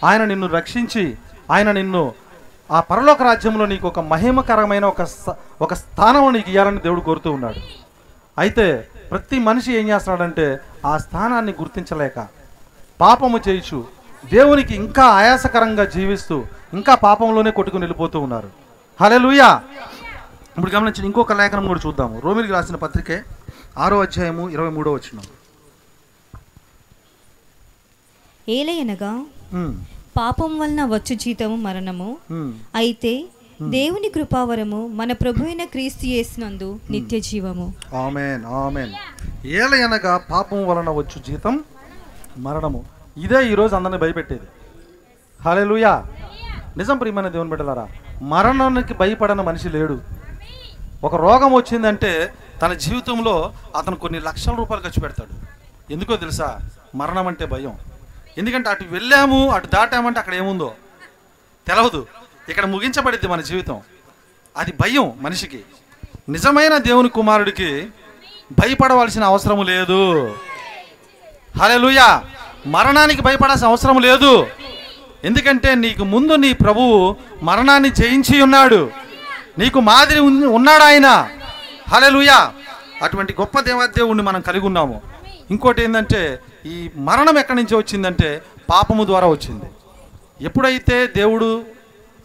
[0.05, 1.16] ఆయన నిన్ను రక్షించి
[1.51, 2.12] ఆయన నిన్ను
[2.72, 5.07] ఆ పరలోక రాజ్యంలో నీకు ఒక మహిమకరమైన ఒక
[5.61, 7.61] ఒక స్థానం నీకు ఇవ్వాలని దేవుడు కోరుతూ ఉన్నాడు.
[8.38, 12.26] అయితే ప్రతి మనిషి ఏం చేస్తున్నాడంటే ఆ స్థానాన్ని గుర్తించలేక
[13.01, 13.78] పాపము చేయుచు
[14.24, 16.44] దేవునికి ఇంకా ఆయాసకరంగా జీవిస్తూ
[16.74, 18.50] ఇంకా పాపంలోనే కొట్టుకుని వెళ్ళిపోతూ ఉన్నారు.
[19.00, 19.62] హల్లెలూయా.
[20.56, 22.20] ఇప్పుడు గమనించిన ఇంకొక లేఖనం కూడా చూద్దాము.
[22.24, 23.22] రోమిలికి రాసిన పత్రికే
[23.78, 25.20] ఆరో అధ్యాయము ఇరవై మూడో వచ్చిన
[28.48, 29.24] ఏలయనగా
[30.16, 32.16] పాపం వలన వచ్చు జీతము మరణము.
[32.74, 33.24] అయితే
[33.62, 37.74] దేవుని కృపావరము మన ప్రభు అయిన క్రీస్తు యేసునందు నిత్య జీవము.
[37.96, 38.92] Amen amen.
[39.46, 41.64] ఏలయనగా పాపం వలన వచ్చు జీతం
[42.38, 42.99] మరణము.
[43.20, 44.46] ఇదే ఈరోజు అందరిని భయపెట్టేది.
[45.42, 46.06] హల్లెలూయా.
[46.76, 47.88] నిజం ప్రియమైన దేవుని బిడ్డలారా
[48.22, 50.00] మరణానికి భయపడని మనిషి లేడు.
[51.04, 55.36] ఒక రోగం వచ్చిందంటే తన జీవితంలో అతను కొన్ని లక్షల రూపాయలు ఖర్చు పెడతాడు.
[55.92, 56.58] ఎందుకో తెలుసా?
[56.94, 57.78] మరణం అంటే భయం.
[58.38, 60.74] ఎందుకంటే అటు వెళ్ళాము అటు దాటామంటే అక్కడ ఏముందో?
[61.66, 62.06] తెలవదు.
[62.48, 63.80] ఇక్కడ ముగించబడిద్ది మన జీవితం.
[64.56, 65.62] అది భయం మనిషికి.
[66.28, 67.88] నిజమైన దేవుని కుమారుడికి
[68.52, 70.28] భయపడవలసిన అవసరం లేదు.
[71.58, 72.24] హల్లెలూయా.
[72.66, 74.46] మరణానికి భయపడాల్సిన అవసరం లేదు.
[75.24, 78.90] ఎందుకంటే నీకు ముందు నీ ప్రభువు మరణాన్ని చేయించి ఉన్నాడు.
[79.58, 81.28] నీకు మాదిరి ఉన్నాడు ఆయన.
[81.88, 82.52] హల్లెలూయా.
[83.02, 85.00] అటువంటి గొప్ప దేవాదేవుణ్ణి మనం కలిగి ఉన్నాము.
[85.50, 89.64] ఇంకోటి ఏంటంటే ఈ మరణం ఎక్కడి నుంచి వచ్చిందంటే పాపము ద్వారా వచ్చింది.
[90.40, 91.64] ఎప్పుడైతే దేవుడు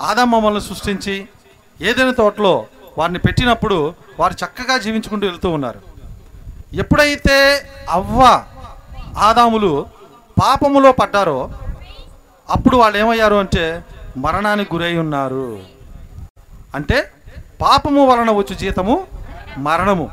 [0.02, 1.28] ఆదమ్మమ్మలను సృష్టించి
[1.82, 2.66] ఏదైనా తోటలో
[2.98, 5.82] వారిని పెట్టినప్పుడు వారు చక్కగా జీవించుకుంటూ వెళ్తూ ఉన్నారు.
[6.74, 8.44] ఎప్పుడైతే అవ్వ
[9.18, 9.86] ఆదాములు
[10.42, 11.52] పాపములో పడ్డారో
[12.50, 13.84] అప్పుడు వాళ్ళు ఏమయ్యారు అంటే
[14.18, 15.60] మరణానికి గురై ఉన్నారు.
[16.76, 17.12] అంటే
[17.62, 19.08] పాపము వలన వచ్చు జీతము
[19.58, 20.12] మరణము.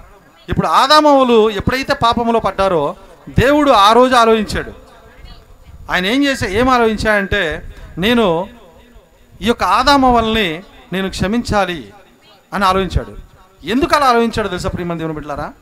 [0.48, 2.96] ఇప్పుడు ఆదామవులు ఎప్పుడైతే పాపములో పడ్డారో
[3.28, 4.72] దేవుడు ఆ రోజు ఆలోచించాడు.
[5.90, 8.48] ఆయన ఏం చేసా ఏం ఆలోచించాడంటే నేను
[9.42, 10.62] ఈ యొక్క ఆదామవల్ని
[10.92, 11.92] నేను క్షమించాలి
[12.52, 13.16] అని ఆలోచించాడు.
[13.66, 15.52] ఎందుకు అలా ఆలోచించాడు తెలుసా ప్రియమంది దేవుని బిడ్డారా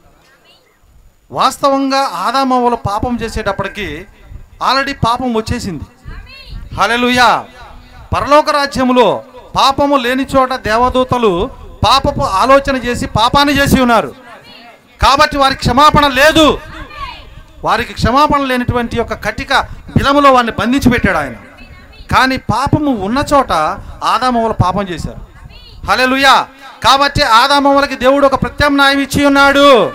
[1.30, 4.06] వాస్తవంగా ఆదామవులు పాపం చేసేటప్పటికి
[4.62, 5.84] ఆల్రెడీ పాపం వచ్చేసింది.
[6.74, 7.44] హలెలుయా
[8.14, 9.22] పరలోక రాజ్యములో
[9.56, 11.50] పాపము లేని చోట దేవదూతలు
[11.86, 14.14] పాపపు ఆలోచన చేసి పాపాన్ని చేసి ఉన్నారు.
[15.02, 16.60] కాబట్టి వారికి క్షమాపణ లేదు.
[17.64, 19.60] వారికి క్షమాపణ లేనటువంటి యొక్క కటిక
[19.96, 21.32] బిలములో వారిని బంధించి పెట్టాడు ఆయన.
[22.16, 23.52] కానీ పాపము ఉన్న చోట
[24.04, 25.20] ఆదామవులు పాపం చేశారు.
[25.86, 26.46] హలెలుయా
[26.84, 29.92] కాబట్టి ఆదామవులకి దేవుడు ఒక ప్రత్యామ్నాయం ఇచ్చి ఉన్నాడు.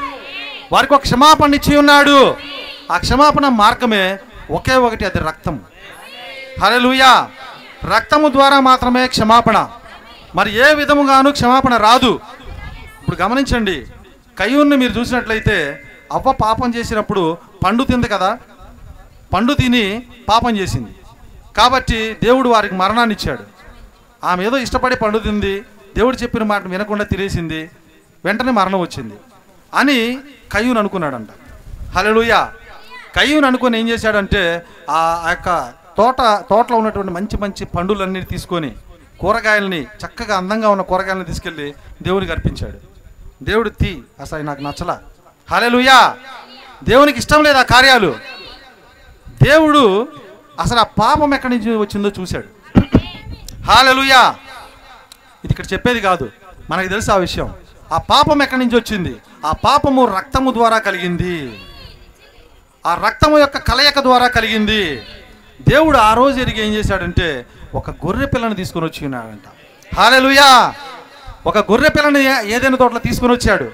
[0.72, 2.36] వారికి ఒక క్షమాపణ ఇచ్చి ఉన్నాడు.
[2.91, 4.18] ఆ క్షమాపణ మార్గమే
[4.52, 5.62] ఒకే ఒకటి అది రక్తం
[6.62, 7.30] హలెలుయా
[7.84, 9.70] రక్తము ద్వారా మాత్రమే క్షమాపణ.
[10.36, 12.20] మరి ఏ విధముగాను క్షమాపణ రాదు.
[13.02, 13.86] ఇప్పుడు గమనించండి.
[14.39, 18.38] కయ్యూన్ని మీరు చూసినట్లయితే అవ్వ పాపం చేసినప్పుడు పండు తింది కదా?
[19.34, 20.96] పండు తిని పాపం చేసింది.
[21.58, 23.43] కాబట్టి దేవుడు వారికి మరణాన్ని ఇచ్చాడు
[24.24, 25.62] ఆమె ఏదో ఇష్టపడి పండు తింది.
[25.98, 27.70] దేవుడు చెప్పిన మాట వినకుండా తినేసింది.
[28.26, 29.14] వెంటనే మరణం వచ్చింది.
[29.74, 30.20] అని
[30.52, 31.28] కయ్యూన్ అనుకున్నాడంట.
[31.98, 32.48] హలలుయ
[33.16, 36.16] కయ్యూని అనుకుని ఏం చేశాడంటే ఆ యొక్క తోట
[36.49, 38.76] తోటలో ఉన్నటువంటి మంచి మంచి పండులన్నీ తీసుకొని
[39.20, 42.78] కూరగాయలని చక్కగా అందంగా ఉన్న కూరగాయలను తీసుకెళ్ళి దేవునికి అర్పించాడు.
[43.43, 44.97] దేవుడు తీ అసలు నాకు నచ్చల.
[45.51, 46.18] హలెలుయా
[46.84, 48.16] దేవునికి ఇష్టం లేదు ఆ కార్యాలు?
[49.43, 50.07] దేవుడు
[50.59, 52.80] అసలు ఆ పాపం ఎక్కడి నుంచి వచ్చిందో చూశాడు.
[53.63, 54.36] హాలెలుయా
[55.45, 56.30] ఇది ఇక్కడ చెప్పేది కాదు.
[56.70, 57.53] మనకి తెలుసు ఆ విషయం.
[57.91, 59.16] ఆ పాపం ఎక్కడి నుంచి వచ్చింది?
[59.45, 61.59] ఆ పాపము రక్తము ద్వారా కలిగింది.
[62.86, 64.81] ఆ రక్తము యొక్క కలయిక ద్వారా కలిగింది.
[65.67, 67.27] దేవుడు ఆ రోజు ఎరిగి ఏం చేశాడంటే
[67.73, 69.45] ఒక గొర్రె పిల్లని తీసుకొని వచ్చి ఉన్నాడంట.
[69.95, 70.49] హాలెలుయా
[71.45, 72.21] ఒక గొర్రె పిల్లని
[72.55, 73.67] ఏదైనా తోటలో తీసుకొని వచ్చాడు.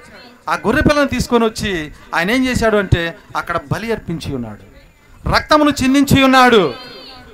[0.50, 1.72] ఆ గొర్రె పిల్లని తీసుకొని వచ్చి
[2.16, 3.02] ఆయన ఏం చేశాడు అంటే
[3.36, 4.64] అక్కడ బలి అర్పించి ఉన్నాడు.
[5.36, 6.64] రక్తమును చిందించి ఉన్నాడు.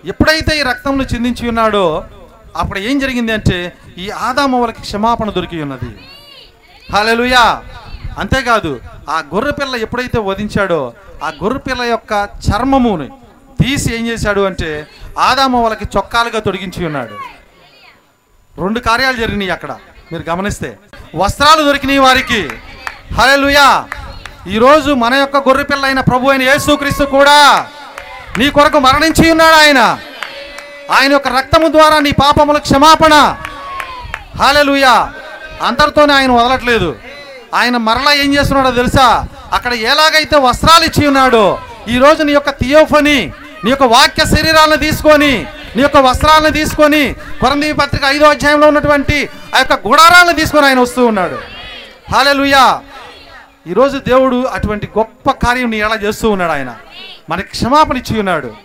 [0.05, 1.85] ఎప్పుడైతే ఈ రక్తమును చిందించి ఉన్నాడో
[2.55, 3.57] అప్పుడు ఏం జరిగింది అంటే
[3.97, 5.89] ఈ ఆదామవలకి క్షమాపణ దొరికి ఉన్నది
[6.93, 7.61] హల్లెలూయా!
[8.17, 10.93] అంతేకాదు ఆ గొర్రె పిల్ల ఎప్పుడైతే వధించాడో
[11.23, 13.09] ఆ గొర్రె పిల్ల యొక్క చర్మముని
[13.63, 14.87] తీసి ఏం చేశాడు అంటే
[15.19, 17.15] ఆదాము వాళ్ళకి చొక్కాలుగా తొడిగించి ఉన్నాడు.
[18.61, 19.71] రెండు కార్యాలు జరిగినాయి అక్కడ
[20.11, 20.79] మీరు గమనిస్తే.
[21.15, 22.49] వస్త్రాలు దొరికినాయి వారికి.
[23.13, 23.87] హల్లెలూయా.
[24.47, 27.67] ఈరోజు మన యొక్క గొర్రె పిల్ల అయిన ప్రభు అయిన యేసుక్రీస్తు కూడా
[28.37, 29.99] నీ కొరకు మరణించి ఉన్నాడు ఆయన.
[30.91, 33.13] ఆయన యొక్క రక్తము ద్వారా నీ పాపముల క్షమాపణ.
[34.37, 35.13] హాలెలుయా
[35.61, 36.95] అందరితోనే ఆయన వదలట్లేదు.
[37.53, 39.27] ఆయన మరలా ఏం చేస్తున్నాడో తెలుసా?
[39.53, 43.31] అక్కడ ఎలాగైతే వస్త్రాలు ఇచ్చి ఉన్నాడో ఈ రోజు నీ యొక్క థియోఫనీ
[43.63, 45.45] నీ యొక్క వాక్య శరీరాలను తీసుకొని
[45.75, 51.05] నీ యొక్క వస్త్రాలను తీసుకొని కొరంది పత్రిక ఐదో అధ్యాయంలో ఉన్నటువంటి ఆ యొక్క గుడారాలను తీసుకొని ఆయన వస్తూ
[51.05, 51.37] ఉన్నాడు.
[52.11, 52.81] హాలెలుయా
[53.67, 56.75] ఈరోజు దేవుడు అటువంటి గొప్ప కార్యం నీ ఎలా చేస్తూ ఉన్నాడు ఆయన.
[57.29, 58.55] మనకి క్షమాపణ ఇచ్చి ఉన్నాడు.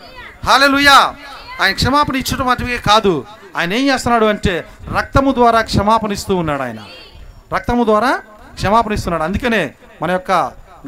[0.47, 1.15] హాలెలుయా
[1.61, 3.25] ఆయన క్షమాపణ ఇచ్చడం అటువే కాదు
[3.57, 4.65] ఆయన ఏం చేస్తున్నాడు అంటే
[4.97, 6.81] రక్తము ద్వారా క్షమాపణ ఇస్తూ ఉన్నాడు ఆయన.
[7.55, 8.21] రక్తము ద్వారా
[8.55, 9.23] క్షమాపణ ఇస్తున్నాడు.
[9.23, 10.33] అందుకనే మన యొక్క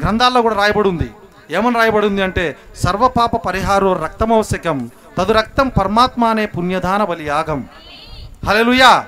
[0.03, 1.09] గ్రంథాల్లో కూడా రాయబడి ఉంది.
[1.51, 7.67] ఏమని రాయబడి ఉంది అంటే సర్వపాప పరిహారో రక్తమవశ్యకం తదు రక్తం పరమాత్మ అనే పుణ్యదాన బలి యాగం.
[8.47, 9.05] హల్లెలూయా!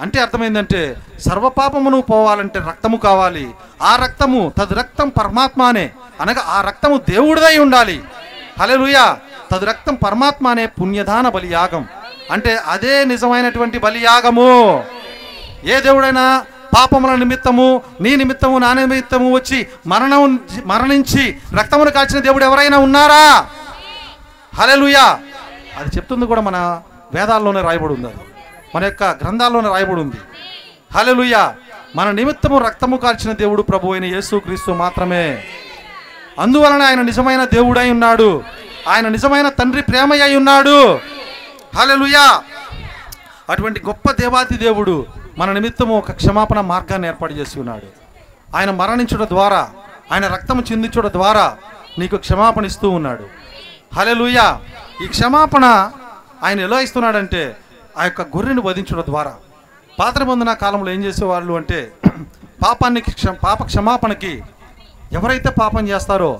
[0.00, 3.50] అంటే అర్థమైందంటే సర్వపాపమును పోవాలంటే రక్తము కావాలి.
[3.82, 5.90] ఆ రక్తము తదు రక్తం పరమాత్మ అనే
[6.20, 8.02] అనగా ఆ రక్తము దేవుడిదై ఉండాలి.
[8.60, 9.18] హలెలుయా
[9.50, 11.88] తదు రక్తం పరమాత్మ అనే పుణ్యదాన బలియాగం
[12.30, 14.84] అంటే అదే నిజమైనటువంటి బలియాగము
[15.64, 16.44] ఏ దేవుడైనా
[16.74, 23.46] పాపముల నిమిత్తము నీ నిమిత్తము నా నిమిత్తము వచ్చి మరణం మరణించి రక్తమును కాల్చిన దేవుడు ఎవరైనా ఉన్నారా?
[24.54, 25.18] హలెలుయా
[25.78, 26.82] అది చెప్తుంది కూడా మన
[27.14, 28.24] వేదాల్లోనే రాయబడి ఉంది అది.
[28.74, 30.16] మన యొక్క గ్రంథాల్లోనే రాయబడి ఉంది
[30.92, 31.54] హలెలుయా
[31.96, 35.44] మన నిమిత్తము రక్తము కాల్చిన దేవుడు ప్రభు అయిన యేసు క్రీస్తు మాత్రమే.
[36.38, 38.44] అందువలన ఆయన నిజమైన దేవుడై ఉన్నాడు.
[38.88, 41.00] ఆయన నిజమైన తండ్రి ప్రేమయ్య ఉన్నాడు.
[41.76, 42.42] హలెలుయా
[43.50, 45.06] అటువంటి గొప్ప దేవాతి దేవుడు
[45.38, 47.88] మన నిమిత్తము ఒక క్షమాపణ మార్గాన్ని ఏర్పాటు చేసి ఉన్నాడు.
[48.56, 49.62] ఆయన మరణించుట ద్వారా
[50.12, 51.46] ఆయన రక్తము చిందించుట ద్వారా
[52.00, 53.24] నీకు క్షమాపణ ఇస్తూ ఉన్నాడు.
[53.96, 54.40] హలెలుయ
[55.04, 55.64] ఈ క్షమాపణ
[56.46, 57.42] ఆయన ఎలా ఇస్తున్నాడంటే
[57.98, 59.34] ఆ యొక్క గొర్రెను వధించడం ద్వారా.
[60.00, 61.80] పాత్ర పొందిన కాలంలో ఏం చేసేవాళ్ళు అంటే
[62.64, 64.32] పాపానికి క్ష పాప క్షమాపణకి
[65.18, 66.32] ఎవరైతే పాపం చేస్తారో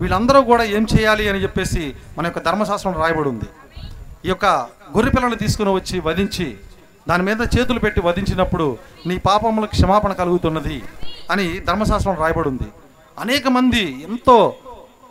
[0.00, 1.82] వీళ్ళందరూ కూడా ఏం చేయాలి అని చెప్పేసి
[2.16, 3.48] మన యొక్క ధర్మశాస్త్రం రాయబడి ఉంది.
[4.26, 4.46] ఈ యొక్క
[4.94, 6.46] గొర్రె పిల్లలు తీసుకుని వచ్చి వధించి
[7.08, 10.82] దాని మీద చేతులు పెట్టి వధించినప్పుడు నీ పాపములకు క్షమాపణ కలుగుతున్నది
[11.30, 12.68] అని ధర్మశాస్త్రం రాయబడి ఉంది
[13.18, 14.54] అనేక మంది ఎంతో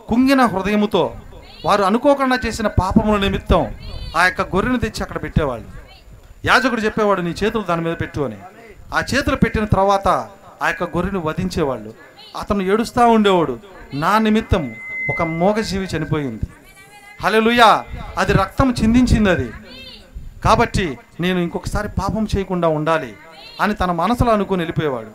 [0.08, 1.14] కుంగిన హృదయముతో
[1.64, 3.74] వారు అనుకోకుండా చేసిన పాపముల నిమిత్తం
[4.16, 5.66] ఆ యొక్క గొర్రెను తెచ్చి అక్కడ పెట్టేవాళ్ళు.
[6.46, 8.36] యాజకుడు చెప్పేవాడు నీ చేతులు దాని మీద పెట్టు అని.
[8.94, 10.08] ఆ చేతులు పెట్టిన తర్వాత
[10.62, 11.94] ఆ యొక్క గొర్రెను వధించేవాళ్ళు.
[12.40, 13.58] అతను ఏడుస్తూ ఉండేవాడు.
[13.94, 14.74] నా నిమిత్తం
[15.10, 16.40] ఒక మోగజీవి చనిపోయింది.
[17.22, 17.74] హలో
[18.18, 19.50] అది రక్తం చిందించింది అది.
[20.44, 23.14] కాబట్టి నేను ఇంకొకసారి పాపం చేయకుండా ఉండాలి
[23.60, 25.10] అని తన మనసులో అనుకుని వెళ్ళిపోయేవాడు.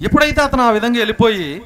[0.00, 1.62] ఎప్పుడైతే అతను ఆ విధంగా వెళ్ళిపోయి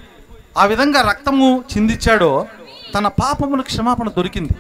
[0.59, 2.47] ఆ విధంగా రక్తము చిందించాడో
[2.95, 4.55] తన పాపములకు క్షమాపణ దొరికింది.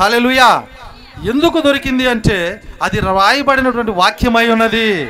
[0.00, 0.62] హల్లెలూయా!
[1.24, 5.06] ఎందుకు దొరికింది అంటే అది రాయబడినటువంటి వాక్యమై ఉన్నది.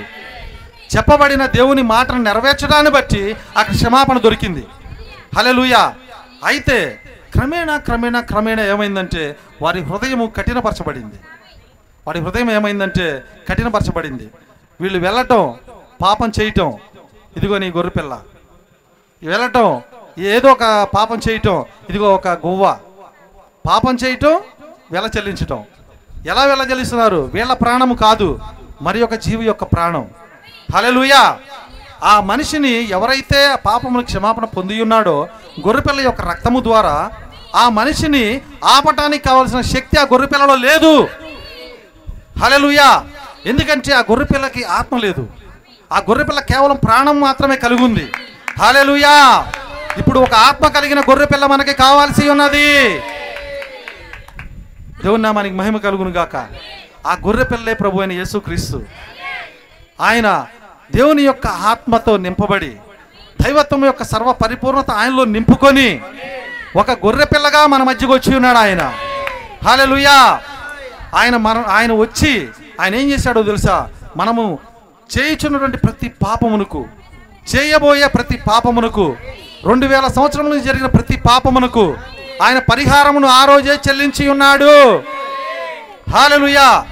[0.96, 4.66] చెప్పబడిన దేవుని మాటను నెరవేర్చడాన్ని బట్టి అక్కడ క్షమాపణ దొరికింది.
[5.36, 5.94] హలెలుయా
[6.44, 7.00] అయితే
[7.32, 11.16] క్రమేణా క్రమేణా క్రమేణా ఏమైందంటే వారి హృదయము కఠినపరచబడింది.
[12.06, 14.30] వాడి హృదయం ఏమైందంటే కఠినపరచబడింది.
[14.80, 15.54] వీళ్ళు వెళ్ళటం
[16.02, 16.72] పాపం చేయటం.
[17.36, 18.20] ఇదిగో నీ గొర్రెపిల్ల
[19.22, 19.82] వెళ్ళటం
[20.18, 22.78] ఏదో ఒక పాపం చేయటం ఇదిగో ఒక గువ్వ.
[23.68, 24.40] పాపం చేయటం
[24.92, 25.64] వెల చెల్లించటం.
[26.26, 27.30] ఎలా వెల చెల్లిస్తున్నారు?
[27.34, 28.40] వీళ్ళ ప్రాణము కాదు
[28.82, 30.08] మరి ఒక జీవి యొక్క ప్రాణం.
[30.74, 31.38] హలెలుయా
[32.04, 35.28] ఆ మనిషిని ఎవరైతే పాపమును క్షమాపణ పొంది ఉన్నాడో
[35.66, 37.10] గొర్రెపిల్ల యొక్క రక్తము ద్వారా
[37.54, 41.08] ఆ మనిషిని ఆపటానికి కావలసిన శక్తి ఆ గొర్రెపిల్లలో లేదు.
[42.42, 43.04] హలలుయా
[43.46, 45.28] ఎందుకంటే ఆ గొర్రెపిల్లకి ఆత్మ లేదు.
[45.92, 48.06] ఆ గొర్రెపిల్ల కేవలం ప్రాణం మాత్రమే కలిగి ఉంది.
[48.62, 49.14] హలలుయా
[49.98, 52.68] ఇప్పుడు ఒక ఆత్మ కలిగిన గొర్రెపిల్ల మనకి కావాల్సి ఉన్నది.
[55.04, 56.36] దేవున్నా మనకి మహిమ కలుగును గాక.
[57.06, 58.78] ఆ గొర్రె పిల్లే ప్రభు అయిన యేసుక్రీస్తు
[60.00, 60.28] ఆయన
[60.94, 62.72] దేవుని యొక్క ఆత్మతో నింపబడి
[63.42, 66.00] దైవత్వం యొక్క సర్వ పరిపూర్ణత ఆయనలో నింపుకొని
[66.76, 68.82] ఒక గొర్రె పిల్లగా మన మధ్యకు వచ్చి ఉన్నాడు ఆయన.
[69.66, 70.16] హాలెలుయా
[71.14, 72.48] ఆయన మన ఆయన వచ్చి
[72.80, 73.88] ఆయన ఏం చేశాడో తెలుసా?
[74.16, 74.58] మనము
[75.18, 76.86] చేయుచున్నటువంటి ప్రతి పాపమునకు
[77.56, 79.16] చేయబోయే ప్రతి పాపమునకు
[79.64, 81.96] రెండు వేల సంవత్సరం నుంచి జరిగిన ప్రతి పాపమునకు
[82.42, 84.98] ఆయన పరిహారమును ఆ రోజే చెల్లించి ఉన్నాడు.
[86.10, 86.86] హాలలుయా!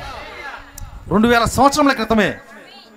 [1.10, 2.34] రెండు వేల సంవత్సరముల క్రితమే.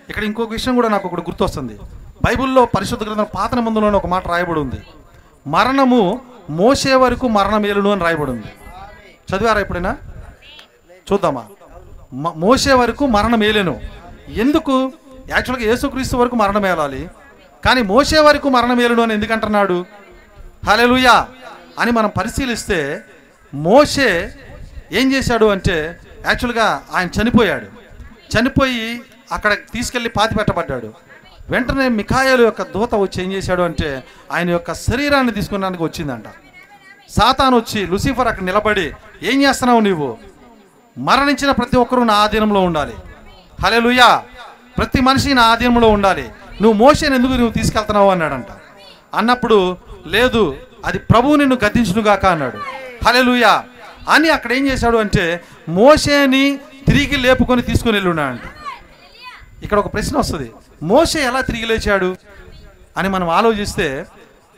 [0.10, 1.78] ఇక్కడ ఇంకొక విషయం కూడా నాకు ఒకటి గుర్తొస్తుంది.
[2.26, 4.78] బైబిల్లో పరిశుద్ధ గ్రంథం పాత నిబంధనలోనే ఒక మాట రాయబడి ఉంది.
[5.48, 8.48] మరణము మోసే వరకు మరణమేలును అని రాయబడి ఉంది.
[9.32, 9.96] చదివారా ఎప్పుడైనా?
[11.12, 11.46] చూద్దామా?
[12.14, 13.80] మోసే వరకు మరణం ఏలేను.
[14.30, 14.92] ఎందుకు?
[15.30, 17.10] యాక్చువల్గా యేసుక్రీస్తు వరకు మరణం ఏలాలి?
[17.66, 19.86] కానీ మోసే వరకు మరణం ఏలును అని ఎందుకంటున్నాడు?
[20.68, 21.28] హలెలుయా
[21.80, 23.02] అని మనం పరిశీలిస్తే
[23.54, 24.34] మోసే
[24.92, 27.68] ఏం చేశాడు అంటే యాక్చువల్గా ఆయన చనిపోయాడు.
[28.34, 29.02] చనిపోయి
[29.32, 30.94] అక్కడ తీసుకెళ్ళి పాతి పెట్టబడ్డాడు
[31.50, 36.26] వెంటనే మిఖాయలు యొక్క దూత వచ్చి ఏం చేశాడు అంటే ఆయన యొక్క శరీరాన్ని తీసుకున్నానికి వచ్చిందంట.
[37.10, 38.88] సాతాను వచ్చి లూసిఫర్ అక్కడ నిలబడి
[39.24, 40.18] ఏం చేస్తున్నావు నువ్వు
[40.98, 42.94] మరణించిన ప్రతి ఒక్కరూ నా ఆధీనంలో ఉండాలి.
[43.66, 44.24] హలెలుయా
[44.78, 46.30] ప్రతి మనిషి నా ఆధీనంలో ఉండాలి.
[46.62, 48.48] నువ్వు మోసేని ఎందుకు నువ్వు తీసుకెళ్తున్నావు అన్నాడంట.
[49.14, 49.78] అన్నప్పుడు
[50.08, 52.58] లేదు అది ప్రభువు నిన్ను గద్దించునుగాక అన్నాడు.
[53.08, 53.64] హలెలుయా
[54.10, 58.42] అని అక్కడ ఏం చేశాడు అంటే మోసేని తిరిగి లేపుకొని తీసుకుని వెళ్ళున్నాడంట.
[59.64, 60.52] ఇక్కడ ఒక ప్రశ్న వస్తుంది.
[60.84, 62.16] మోసే ఎలా తిరిగి లేచాడు?
[62.98, 64.06] అని మనం ఆలోచిస్తే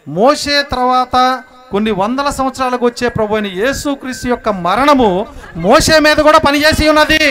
[0.08, 5.10] మోసే తర్వాత కొన్ని వందల సంవత్సరాలకు వచ్చే ప్రభు అయిన యేసుక్రీస్తు యొక్క మరణము
[5.66, 7.26] మోసే మీద కూడా పనిచేసి ఉన్నది.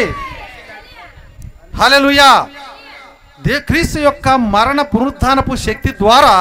[1.80, 2.30] హలెలుయా
[3.47, 6.34] దే క్రీస్తు యొక్క మరణ పునరుత్నపు శక్తి ద్వారా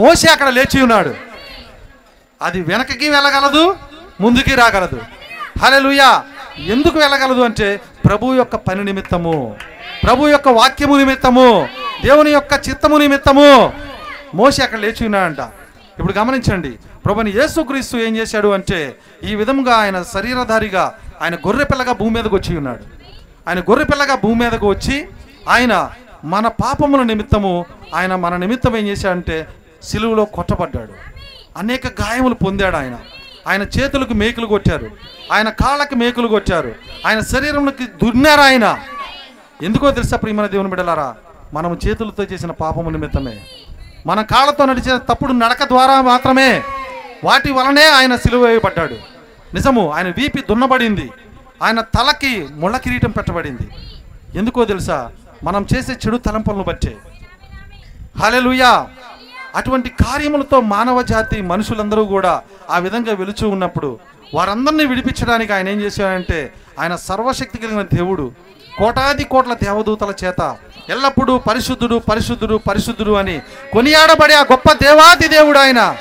[0.00, 1.12] మోసే అక్కడ లేచి ఉన్నాడు.
[2.40, 3.64] అది వెనకకి వెళ్ళగలదు
[4.20, 4.98] ముందుకి రాగలదు.
[5.62, 6.10] హలెలుయా
[6.74, 7.68] ఎందుకు వెళ్ళగలదు అంటే
[8.06, 9.36] ప్రభు యొక్క పని నిమిత్తము
[10.04, 11.48] ప్రభు యొక్క వాక్యము నిమిత్తము
[12.04, 13.48] దేవుని యొక్క చిత్తము నిమిత్తము
[14.38, 15.40] మోసే అక్కడ లేచి ఉన్నాడంట.
[15.98, 16.72] ఇప్పుడు గమనించండి
[17.08, 22.56] ప్రభుని యేసుక్రీస్తు ఏం చేశాడు అంటే ఈ విధంగా ఆయన శరీరధారిగా ఆయన గొర్రె పిల్లగా భూమి మీదకు వచ్చి
[22.56, 22.84] ఉన్నాడు.
[23.48, 25.08] ఆయన గొర్రె పిల్లగా భూమి మీదకు వచ్చి
[25.48, 25.90] ఆయన
[26.24, 29.48] మన పాపముల నిమిత్తము ఆయన మన నిమిత్తం ఏం చేశాడంటే
[29.82, 30.92] సిలువులో కొట్టబడ్డాడు.
[31.56, 32.98] అనేక గాయములు పొందాడు ఆయన.
[33.46, 34.90] ఆయన చేతులకు మేకులు కొట్టారు.
[35.32, 36.74] ఆయన కాళ్ళకి మేకులు కొట్టారు.
[37.06, 38.78] ఆయన శరీరంలోకి దున్నారు ఆయన.
[39.62, 41.14] ఎందుకో తెలుసా ప్రియమైన దేవుని బిడ్డలారా?
[41.54, 43.40] మనం చేతులతో చేసిన పాపము నిమిత్తమే.
[44.06, 46.62] మన కాళ్ళతో నడిచిన తప్పుడు నడక ద్వారా మాత్రమే
[47.24, 48.94] వాటి వలనే ఆయన సిలువ వేయబడ్డాడు.
[49.54, 51.10] నిజము ఆయన వీపి దున్నబడింది.
[51.62, 53.68] ఆయన తలకి ముళ్ళ కిరీటం పెట్టబడింది.
[54.38, 55.10] ఎందుకో తెలుసా?
[55.44, 56.96] మనం చేసే చెడు తలంపులను బట్టే.
[58.18, 58.88] హలెలుయా
[59.56, 63.98] అటువంటి కార్యములతో మానవ జాతి మనుషులందరూ కూడా ఆ విధంగా వెలుచు ఉన్నప్పుడు
[64.34, 68.32] వారందరినీ విడిపించడానికి ఆయన ఏం చేశాడంటే ఆయన సర్వశక్తి కలిగిన దేవుడు
[68.78, 70.56] కోటాది కోట్ల దేవదూతల చేత
[70.88, 73.40] ఎల్లప్పుడూ పరిశుద్ధుడు పరిశుద్ధుడు పరిశుద్ధుడు అని
[73.72, 75.96] కొనియాడబడే ఆ గొప్ప దేవాది దేవుడు ఆయన.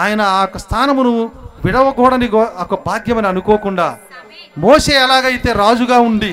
[0.00, 1.30] ఆయన ఆ యొక్క స్థానమును
[1.64, 3.98] విడవకూడని గో- ఒక భాగ్యమని అనుకోకుండా
[4.58, 6.32] మోసే ఎలాగైతే రాజుగా ఉండి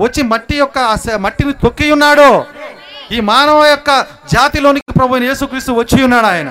[0.00, 0.78] వచ్చి మట్టి యొక్క
[1.16, 2.46] మట్టిని తొక్కి ఉన్నాడో
[3.12, 3.90] ఈ మానవ యొక్క
[4.32, 6.50] జాతిలోనికి ప్రభు యేసుక్రీస్తు వచ్చి ఉన్నాడు ఆయన.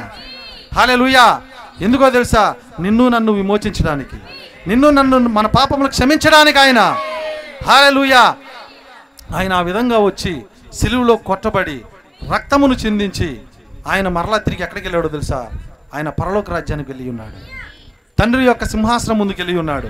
[0.76, 1.42] హాలెలుయా!
[1.82, 2.56] ఎందుకో తెలుసా?
[2.80, 4.16] నిన్ను నన్ను విమోచించడానికి.
[4.68, 6.80] నిన్ను నన్ను మన పాపములు క్షమించడానికి ఆయన.
[7.66, 8.36] హాలెలుయా!
[9.36, 10.42] ఆయన ఆ విధంగా వచ్చి
[10.74, 11.84] సిలువులో కొట్టబడి
[12.34, 13.40] రక్తమును చిందించి
[13.88, 15.48] ఆయన మరలా తిరిగి ఎక్కడికి వెళ్ళాడో తెలుసా?
[15.94, 17.60] ఆయన పరలోక రాజ్యానికి వెళ్ళి ఉన్నాడు.
[18.22, 19.90] తండ్రి యొక్క సింహాసనం ముందుకు వెళ్ళి ఉన్నాడు.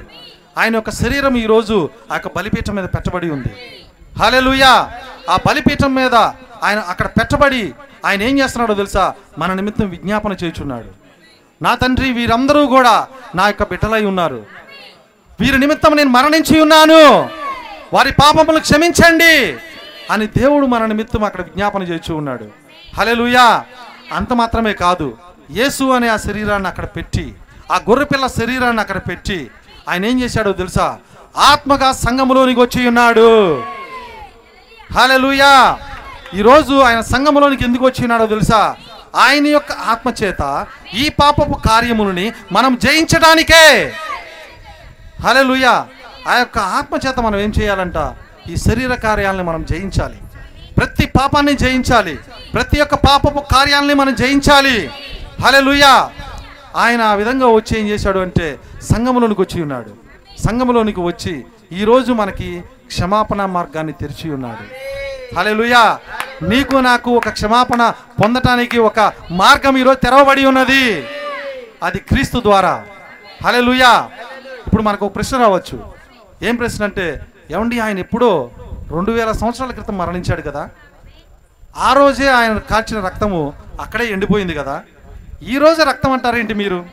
[0.57, 3.83] ఆయన యొక్క శరీరం ఈరోజు ఆ యొక్క బలిపీఠం మీద పెట్టబడి ఉంది.
[4.19, 4.91] హాలెలుయా
[5.29, 6.15] ఆ బలిపీఠం మీద
[6.63, 7.73] ఆయన అక్కడ పెట్టబడి
[8.05, 9.13] ఆయన ఏం చేస్తున్నాడో తెలుసా?
[9.37, 10.87] మన నిమిత్తం విజ్ఞాపన చేయుచున్నాడు.
[11.61, 14.45] నా తండ్రి వీరందరూ కూడా నా యొక్క బిడ్డలై ఉన్నారు.
[15.39, 17.29] వీరి నిమిత్తం నేను మరణించి ఉన్నాను.
[17.93, 19.57] వారి పాపములు క్షమించండి
[20.11, 22.47] అని దేవుడు మన నిమిత్తం అక్కడ విజ్ఞాపన చేస్తూ ఉన్నాడు.
[22.97, 23.65] హలెలుయా
[24.13, 25.17] అంత మాత్రమే కాదు.
[25.51, 27.33] యేసు అనే ఆ శరీరాన్ని అక్కడ పెట్టి
[27.71, 29.51] ఆ గొర్రెపిల్ల శరీరాన్ని అక్కడ పెట్టి
[29.89, 30.97] ఆయన ఏం చేశాడో తెలుసా?
[31.37, 33.63] ఆత్మగా సంఘములోనికి వచ్చి ఉన్నాడు.
[34.93, 35.79] హలెలుయా
[36.33, 38.75] ఈరోజు ఆయన సంఘములోనికి ఎందుకు వచ్చి ఉన్నాడో తెలుసా?
[39.15, 43.93] ఆయన యొక్క ఆత్మచేత ఈ పాపపు కార్యములని మనం జయించడానికే.
[45.21, 45.87] హలెలుయా
[46.27, 48.15] ఆ యొక్క ఆత్మచేత మనం ఏం చేయాలంట?
[48.49, 50.17] ఈ శరీర కార్యాలని మనం జయించాలి.
[50.77, 52.19] ప్రతి పాపాన్ని జయించాలి.
[52.53, 54.91] ప్రతి ఒక్క పాపపు కార్యాలని మనం జయించాలి.
[55.41, 56.11] హల్లెలూయా.
[56.75, 59.89] ఆయన ఆ విధంగా వచ్చి ఏం చేశాడు అంటే సంఘములోనికి వచ్చి ఉన్నాడు.
[60.47, 64.89] సంఘములోనికి వచ్చి ఈరోజు మనకి క్షమాపణ మార్గాన్ని తెరిచి ఉన్నాడు.
[65.35, 65.99] హలెలుయా
[66.43, 71.05] నీకు నాకు ఒక క్షమాపణ పొందటానికి ఒక మార్గం ఈరోజు తెరవబడి ఉన్నది.
[71.83, 72.85] అది క్రీస్తు ద్వారా.
[73.43, 74.09] హలెలుయా
[74.67, 75.93] ఇప్పుడు మనకు ఒక ప్రశ్న రావచ్చు.
[76.43, 77.21] ఏం ప్రశ్న అంటే
[77.51, 78.51] ఏమండి ఆయన ఎప్పుడో
[78.91, 80.69] రెండు వేల సంవత్సరాల క్రితం మరణించాడు కదా?
[81.77, 84.81] ఆ రోజే ఆయన కాల్చిన రక్తము అక్కడే ఎండిపోయింది కదా?
[85.41, 86.85] ఈ రోజే రక్తం అంటారేంటి మీరు?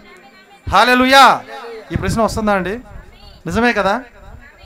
[0.70, 1.42] హాలెలుయా!
[1.92, 2.78] ఈ ప్రశ్న వస్తుందా అండి?
[3.46, 4.02] నిజమే కదా?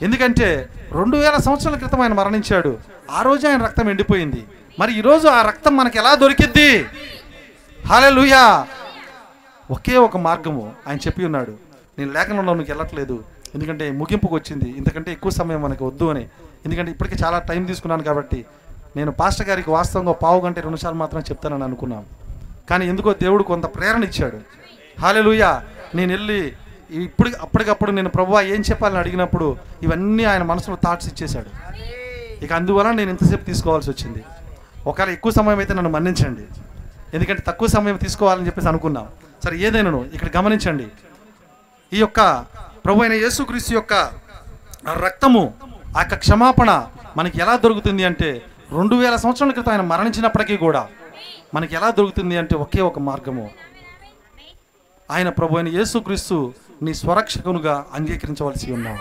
[0.03, 2.79] ఎందుకంటే రెండు వేల సంవత్సరాల క్రితం ఆయన మరణించాడు.
[3.11, 4.47] ఆ రోజే ఆయన రక్తం ఎండిపోయింది.
[4.79, 6.87] మరి ఈరోజు ఆ రక్తం మనకి ఎలా దొరికిద్ది?
[7.87, 8.67] హాలెలుయా!
[9.71, 11.53] ఒకే ఒక మార్గము ఆయన చెప్పి ఉన్నాడు.
[11.99, 13.25] నేను లేఖనంలో నీకు వెళ్ళట్లేదు.
[13.55, 14.75] ఎందుకంటే ముగింపుకు వచ్చింది.
[14.77, 16.29] ఎందుకంటే ఎక్కువ సమయం మనకు వద్దు అని.
[16.65, 18.45] ఎందుకంటే ఇప్పటికే చాలా టైం తీసుకున్నాను కాబట్టి
[18.97, 22.20] నేను పాస్టర్ గారికి వాస్తవంగా పావు గంట రెండు సార్లు మాత్రం చెప్తానని అనుకున్నాను.
[22.71, 24.39] కానీ ఎందుకో దేవుడు కొంత ప్రేరణ ఇచ్చాడు.
[25.03, 25.51] హాలెలుయా
[25.99, 26.41] నేను వెళ్ళి
[27.07, 29.47] ఇప్పుడు అప్పటికప్పుడు నేను ప్రభు ఏం చెప్పాలని అడిగినప్పుడు
[29.87, 31.51] ఇవన్నీ ఆయన మనసులో థాట్స్ ఇచ్చేశాడు.
[32.45, 34.23] ఇక అందువలన నేను ఇంతసేపు తీసుకోవాల్సి వచ్చింది.
[34.91, 36.45] ఒకవేళ ఎక్కువ సమయం అయితే నన్ను మన్నించండి.
[37.17, 39.07] ఎందుకంటే తక్కువ సమయం తీసుకోవాలని చెప్పేసి అనుకున్నాం.
[39.45, 40.87] సరే ఏదైనాను ఇక్కడ గమనించండి.
[41.97, 42.21] ఈ యొక్క
[42.85, 43.95] ప్రభు అయిన యేసుక్రీస్తు యొక్క
[45.07, 45.43] రక్తము
[45.97, 46.71] ఆ యొక్క క్షమాపణ
[47.19, 48.31] మనకి ఎలా దొరుకుతుంది అంటే
[48.79, 50.83] రెండు వేల సంవత్సరాల క్రితం ఆయన మరణించినప్పటికీ కూడా
[51.55, 53.51] మనకి ఎలా దొరుకుతుంది అంటే ఒకే ఒక మార్గము.
[55.11, 58.99] ఆయన ప్రభు అయిన యేసుక్రీస్తు నీ స్వరక్షకునుగా అంగీకరించవలసి ఉన్నావు.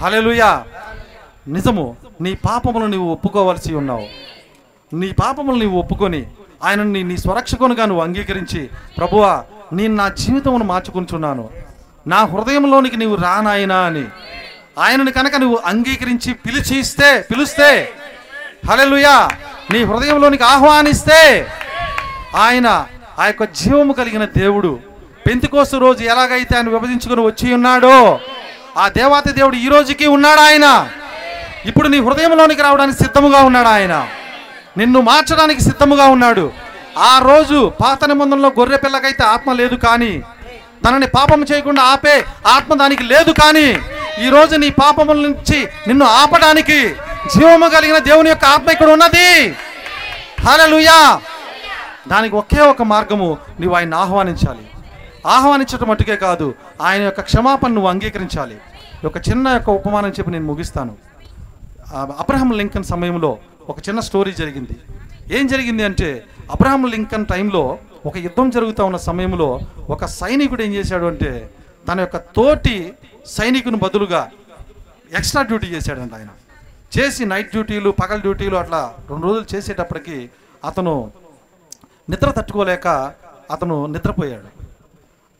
[0.00, 0.64] హల్లెలూయా!
[1.48, 4.06] నిజము నీ పాపములు నీవు ఒప్పుకోవలసి ఉన్నావు.
[4.94, 6.26] నీ పాపములు నీవు ఒప్పుకొని
[6.62, 11.50] ఆయనని నీ స్వరక్షకునిగా నువ్వు అంగీకరించి ప్రభువా నేను నా జీవితమును మార్చుకుంటున్నాను.
[12.06, 14.04] నా హృదయంలోనికి నీవు రానాయనా అని.
[14.78, 17.92] ఆయనని కనుక నువ్వు అంగీకరించి పిలిచి ఇస్తే పిలిస్తే
[18.62, 19.16] హలలుయా
[19.70, 21.20] నీ హృదయంలోనికి ఆహ్వానిస్తే
[22.36, 22.68] ఆయన
[23.18, 24.70] ఆ యొక్క జీవము కలిగిన దేవుడు
[25.26, 27.96] పెంతికోసు రోజు ఎలాగైతే ఆయన విభజించుకుని వచ్చి ఉన్నాడో
[28.76, 30.66] ఆ దేవాతి దేవుడు ఈ రోజుకి ఉన్నాడు ఆయన.
[31.66, 33.94] ఇప్పుడు నీ హృదయంలోనికి రావడానికి సిద్ధముగా ఉన్నాడు ఆయన.
[34.76, 36.52] నిన్ను మార్చడానికి సిద్ధముగా ఉన్నాడు.
[36.98, 40.12] ఆ రోజు పాత నిబంధనలో గొర్రె పిల్లకైతే ఆత్మ లేదు కానీ
[40.84, 43.68] తనని పాపం చేయకుండా ఆపే ఆత్మ దానికి లేదు కానీ
[44.22, 45.58] ఈ రోజు నీ పాపముల నుంచి
[45.88, 46.80] నిన్ను ఆపడానికి
[47.30, 49.28] జీవము కలిగిన దేవుని యొక్క ఆత్మ ఇక్కడ ఉన్నది.
[50.46, 51.20] హలలుయా
[52.12, 54.64] దానికి ఒకే ఒక మార్గము నువ్వు ఆయన ఆహ్వానించాలి.
[55.26, 58.56] ఆహ్వానించటం మట్టుకే కాదు ఆయన యొక్క క్షమాపణ నువ్వు అంగీకరించాలి.
[59.08, 60.96] ఒక చిన్న యొక్క ఉపమానం చెప్పి నేను ముగిస్తాను.
[62.22, 64.76] అబ్రహం లింకన్ సమయంలో ఒక చిన్న స్టోరీ జరిగింది.
[65.36, 69.60] ఏం జరిగింది అంటే అబ్రహం లింకన్ టైంలో ఒక యుద్ధం జరుగుతూ ఉన్న సమయంలో
[69.90, 71.50] ఒక సైనికుడు ఏం చేశాడు అంటే
[71.88, 72.92] తన యొక్క తోటి
[73.26, 74.30] సైనికుని బదులుగా
[75.18, 76.30] ఎక్స్ట్రా డ్యూటీ చేశాడంట ఆయన.
[76.96, 78.80] చేసి నైట్ డ్యూటీలు పగల డ్యూటీలు అట్లా
[79.10, 80.16] రెండు రోజులు చేసేటప్పటికి
[80.64, 80.94] అతను
[82.10, 82.88] నిద్ర తట్టుకోలేక
[83.54, 84.48] అతను నిద్రపోయాడు.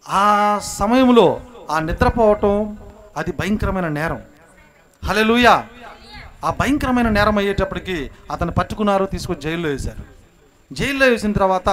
[0.07, 1.27] ఆ సమయంలో
[1.71, 2.55] ఆ నిద్రపోవటం
[3.17, 4.21] అది భయంకరమైన నేరం.
[5.03, 5.55] హలెలుయా
[6.45, 7.99] ఆ భయంకరమైన నేరం అయ్యేటప్పటికి
[8.31, 10.05] అతను పట్టుకున్నారు తీసుకొని జైల్లో వేశారు.
[10.71, 11.69] జైల్లో వేసిన తర్వాత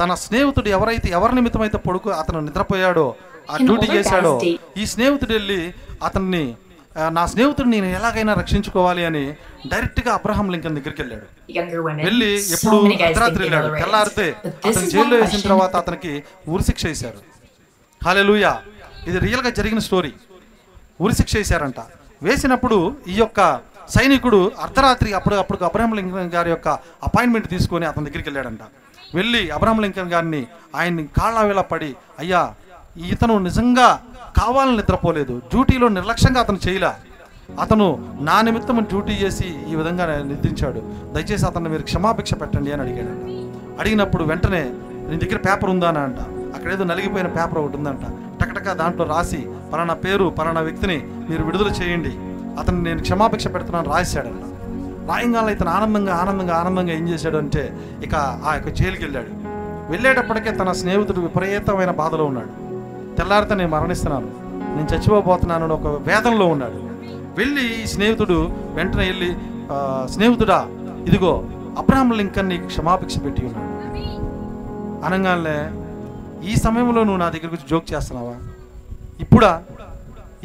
[0.00, 3.06] తన స్నేహితుడు ఎవరైతే ఎవరి నిమిత్తమైతే పొడుకు అతను నిద్రపోయాడో
[3.50, 4.32] ఆ డ్యూటీ చేశాడో.
[4.76, 5.60] ఈ స్నేహితుడు వెళ్ళి
[6.02, 6.44] అతన్ని
[6.96, 9.22] నా స్నేహితుడిని నేను ఎలాగైనా రక్షించుకోవాలి అని
[9.72, 11.26] డైరెక్ట్గా అబ్రహాం లింకన్ దగ్గరికి వెళ్ళాడు.
[12.06, 12.76] వెళ్ళి ఎప్పుడు
[13.08, 13.68] అర్ధరాత్రి వెళ్ళాడు.
[13.82, 14.26] తెల్లారితే
[14.68, 15.40] అతను జైల్లో వేసిన.
[15.40, 16.12] తర్వాత అతనికి
[16.48, 17.20] ఉరిశిక్ష వేశారు.
[18.04, 18.52] హల్లెలూయా
[19.08, 20.12] ఇది రియల్గా జరిగిన స్టోరీ.
[21.00, 21.80] ఉరిశిక్ష వేశారంట.
[22.22, 23.40] వేసినప్పుడు ఈ యొక్క
[23.96, 26.68] సైనికుడు అర్ధరాత్రి అప్పుడు అప్పుడు అబ్రహం లింకన్ గారి యొక్క
[27.08, 28.62] అపాయింట్మెంట్ తీసుకొని అతని దగ్గరికి వెళ్ళాడంట.
[29.14, 32.54] వెళ్ళి అబ్రహం లింకన్ గారిని ఆయన్ని కాళ్ళ వేళ పడి అయ్యా
[33.12, 33.88] ఇతను నిజంగా
[34.36, 35.38] కావాలని నిద్రపోలేదు.
[35.38, 36.90] డ్యూటీలో నిర్లక్ష్యంగా అతను చేయలే.
[37.60, 40.82] అతను నా నిమిత్తం డ్యూటీ చేసి ఈ విధంగా నిద్రించాడు.
[41.12, 43.50] దయచేసి అతను మీరు క్షమాభిక్ష పెట్టండి అని అడిగాడంట.
[43.80, 44.70] అడిగినప్పుడు వెంటనే
[45.08, 45.88] నీ దగ్గర పేపర్ ఉందా?
[45.88, 46.18] అని అంట
[46.56, 48.00] అక్కడ ఏదో నలిగిపోయిన పేపర్ ఒకటి ఉందంట.
[48.42, 52.12] టకటక దాంట్లో రాసి పలానా పేరు పలానా వ్యక్తిని మీరు విడుదల చేయండి.
[52.60, 54.50] అతను నేను క్షమాభిక్ష పెడుతున్నాను రాశాడంట
[55.10, 59.26] రాయంగానే ఇతను ఆనందంగా ఆనందంగా ఆనందంగా ఏం చేశాడు అంటే ఇక ఆ యొక్క జైలుకి వెళ్ళాడు
[59.90, 62.69] వెళ్ళేటప్పటికే తన స్నేహితుడు విపరీతమైన బాధలో ఉన్నాడు.
[63.20, 64.28] తెల్లారితే నేను మరణిస్తున్నాను.
[64.76, 66.78] నేను చచ్చిపోబోతున్నాను అని ఒక వేదనలో ఉన్నాడు.
[67.38, 68.38] వెళ్ళి ఈ స్నేహితుడు
[68.78, 69.30] వెంటనే వెళ్ళి
[70.12, 70.58] స్నేహితుడా
[71.08, 71.32] ఇదిగో
[71.80, 73.68] అబ్రహాం లింకన్ నీకు క్షమాభిక్ష పెట్టి ఉన్నాడు.
[75.06, 75.58] అనగానే
[76.50, 78.34] ఈ సమయంలో నువ్వు నా దగ్గరికి వచ్చి జోక్ చేస్తున్నావా?
[79.24, 79.52] ఇప్పుడా?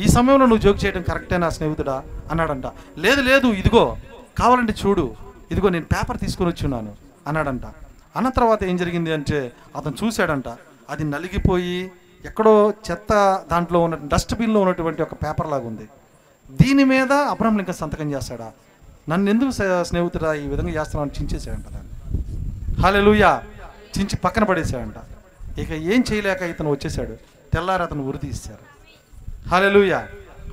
[0.03, 1.95] ఈ సమయంలో నువ్వు జోక్ చేయడం కరెక్టేనా స్నేహితుడా?
[2.31, 2.67] అన్నాడంట.
[3.05, 3.83] లేదు లేదు ఇదిగో
[4.39, 5.05] కావాలంటే చూడు.
[5.51, 6.91] ఇదిగో నేను పేపర్ తీసుకొని వచ్చి ఉన్నాను.
[7.27, 7.65] అన్నాడంట.
[8.15, 9.39] అన్న తర్వాత ఏం జరిగింది అంటే
[9.75, 10.49] అతను చూశాడంట.
[10.89, 11.79] అది నలిగిపోయి
[12.25, 12.53] ఎక్కడో
[12.87, 13.11] చెత్త
[13.51, 15.85] దాంట్లో ఉన్న డస్ట్బిన్లో ఉన్నటువంటి ఒక పేపర్ లాగా ఉంది.
[16.51, 18.47] దీని మీద అబ్రహం లింకన్ సంతకం చేస్తాడా?
[19.09, 19.51] నన్ను ఎందుకు
[19.89, 21.91] స్నేహితుడా ఈ విధంగా చేస్తానని చించేసాడంట దాన్ని.
[22.81, 23.31] హాలెలుయా!
[23.95, 24.97] చించి పక్కన పడేసాడంట
[25.59, 27.13] ఇక ఏం చేయలేక ఇతను వచ్చేసాడు
[27.53, 28.63] తెల్లారి అతను ఉరి తీశారు.
[29.49, 29.99] హాలెలుయా!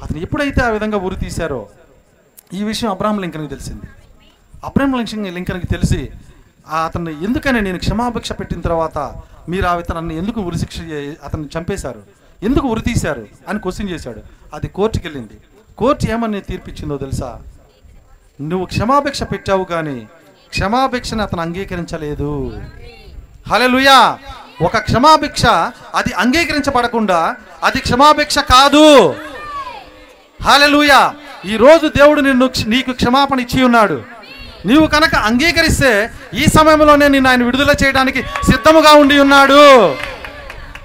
[0.03, 1.61] అతను ఎప్పుడైతే ఆ విధంగా ఉరి తీశారో
[2.55, 3.87] ఈ విషయం అబ్రాహం లింకన్కి తెలిసింది.
[4.65, 6.01] అబ్రాహం లింకన్ లింకన్కి తెలిసి
[6.81, 8.99] అతన్ని ఎందుకని నేను క్షమాభిక్ష పెట్టిన తర్వాత
[9.49, 10.79] మీరు ఆ విత్తనాన్ని ఎందుకు ఉరిశిక్ష
[11.25, 12.03] అతన్ని చంపేశారు?
[12.43, 13.29] ఎందుకు ఉరి తీశారు?
[13.49, 14.21] అని క్వశ్చన్ చేశాడు.
[14.55, 15.41] అది కోర్టుకి వెళ్ళింది.
[15.79, 17.43] కోర్టు ఏమని తీర్పిచ్చిందో తెలుసా?
[18.41, 20.09] నువ్వు క్షమాభిక్ష పెట్టావు కానీ
[20.49, 22.63] క్షమాభిక్షను అతను అంగీకరించలేదు.
[23.49, 24.19] హలలుయా
[24.63, 25.47] ఒక క్షమాభిక్ష
[25.95, 29.15] అది అంగీకరించబడకుండా అది క్షమాభిక్ష కాదు.
[30.43, 31.15] హలలుయా
[31.45, 34.03] ఈ రోజు దేవుడు నిన్ను క్ష- నీకు క్షమాపణ ఇచ్చి ఉన్నాడు.
[34.67, 39.93] నీవు కనుక అంగీకరిస్తే ఈ సమయంలోనే నిన్ను ఆయన విడుదల చేయడానికి సిద్ధముగా ఉండి ఉన్నాడు.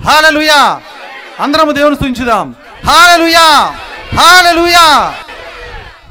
[0.04, 0.82] హాలలుయా.
[1.40, 2.56] అందరము దేవుని స్తుంచుదాం
[2.86, 3.74] హాలలుయా.
[4.16, 5.14] హాలలుయా.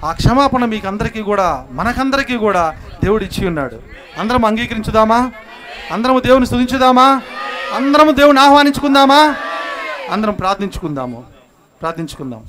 [0.04, 3.82] ఆ క్షమాపణ మీకు అందరికీ కూడా మనకందరికీ కూడా దేవుడు ఇచ్చి ఉన్నాడు.
[4.18, 5.32] అందరం అంగీకరించుదామా?
[5.92, 7.22] అందరము దేవుని స్థుతించుదామా?
[7.74, 9.36] అందరము దేవుని ఆహ్వానించుకుందామా?
[10.10, 11.24] అందరం ప్రార్థించుకుందాము.
[11.80, 12.44] ప్రార్థించుకుందాం.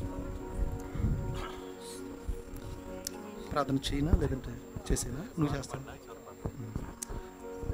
[3.51, 4.56] ప్రార్థన చేయనా లేదంటే
[4.91, 5.21] చేసేనా?
[5.39, 5.97] నువ్వు చేస్తాను.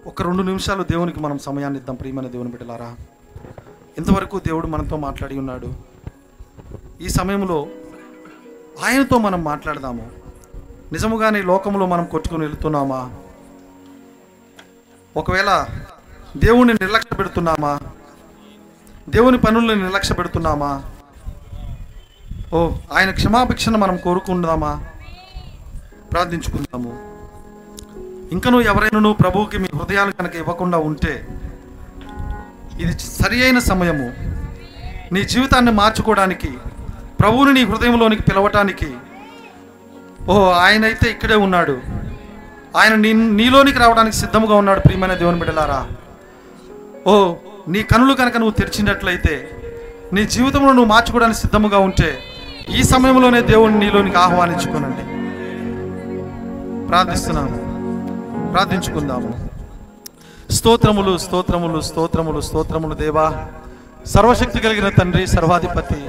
[0.05, 2.95] ఒక రెండు నిమిషాలు దేవునికి మనం సమయాన్ని ఇద్దాం ప్రియమైన దేవుని బిడ్డలారా.
[3.97, 5.73] ఇంతవరకు దేవుడు మనతో మాట్లాడి ఉన్నాడు.
[7.01, 7.67] ఈ సమయంలో
[8.83, 10.11] ఆయనతో మనం మాట్లాడదాము.
[10.91, 13.11] నిజముగానే లోకంలో మనం కొట్టుకుని వెళుతున్నామా?
[15.17, 15.67] ఒకవేళ
[16.37, 17.79] దేవుణ్ణి నిర్లక్ష్య పెడుతున్నామా?
[19.09, 20.83] దేవుని పనులను నిర్లక్ష్య పెడుతున్నామా?
[22.53, 24.87] ఓ ఆయన క్షమాభిక్షను మనం కోరుకుందామా
[26.13, 26.91] ప్రార్థించుకుందాము.
[28.31, 31.13] ఇంకను ఎవరైనాను ప్రభువుకి మీ హృదయాలు కనుక ఇవ్వకుండా ఉంటే
[32.81, 34.07] ఇది సరి అయిన సమయము.
[35.13, 36.51] నీ జీవితాన్ని మార్చుకోవడానికి
[37.19, 38.89] ప్రభువుని నీ హృదయంలోనికి పిలవటానికి
[40.29, 41.75] ఓ ఆయన అయితే ఇక్కడే ఉన్నాడు.
[42.79, 45.79] ఆయన నీ నీలోనికి రావడానికి సిద్ధముగా ఉన్నాడు ప్రియమైన దేవుని బిడ్డలారా.
[47.07, 47.35] ఓ
[47.67, 49.35] నీ కనులు కనుక నువ్వు తెరిచినట్లయితే
[50.13, 52.09] నీ జీవితంలో నువ్వు మార్చుకోవడానికి సిద్ధముగా ఉంటే
[52.77, 55.03] ఈ సమయంలోనే దేవుని నీలోనికి ఆహ్వానించుకోనండి.
[56.93, 58.51] ప్రార్థిస్తున్నాము.
[58.51, 59.49] ప్రార్థించుకుందాము.
[60.51, 63.45] స్తోత్రములు స్తోత్రములు స్తోత్రములు స్తోత్రములు దేవా.
[64.05, 66.05] సర్వశక్తి కలిగిన తండ్రి సర్వాధిపతి.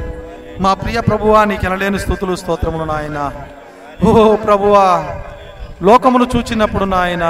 [0.60, 3.32] మా ప్రియ ప్రభువా నీకు ఎనలేని స్థుతులు స్తోత్రములు నాయన.
[4.06, 5.06] ఓ ప్రభువా
[5.82, 7.24] లోకమును చూచినప్పుడు నాయన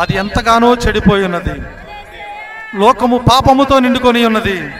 [0.00, 1.62] అది ఎంతగానో చెడిపోయి ఉన్నది.
[2.74, 4.70] లోకము పాపముతో నిండుకొని ఉన్నది.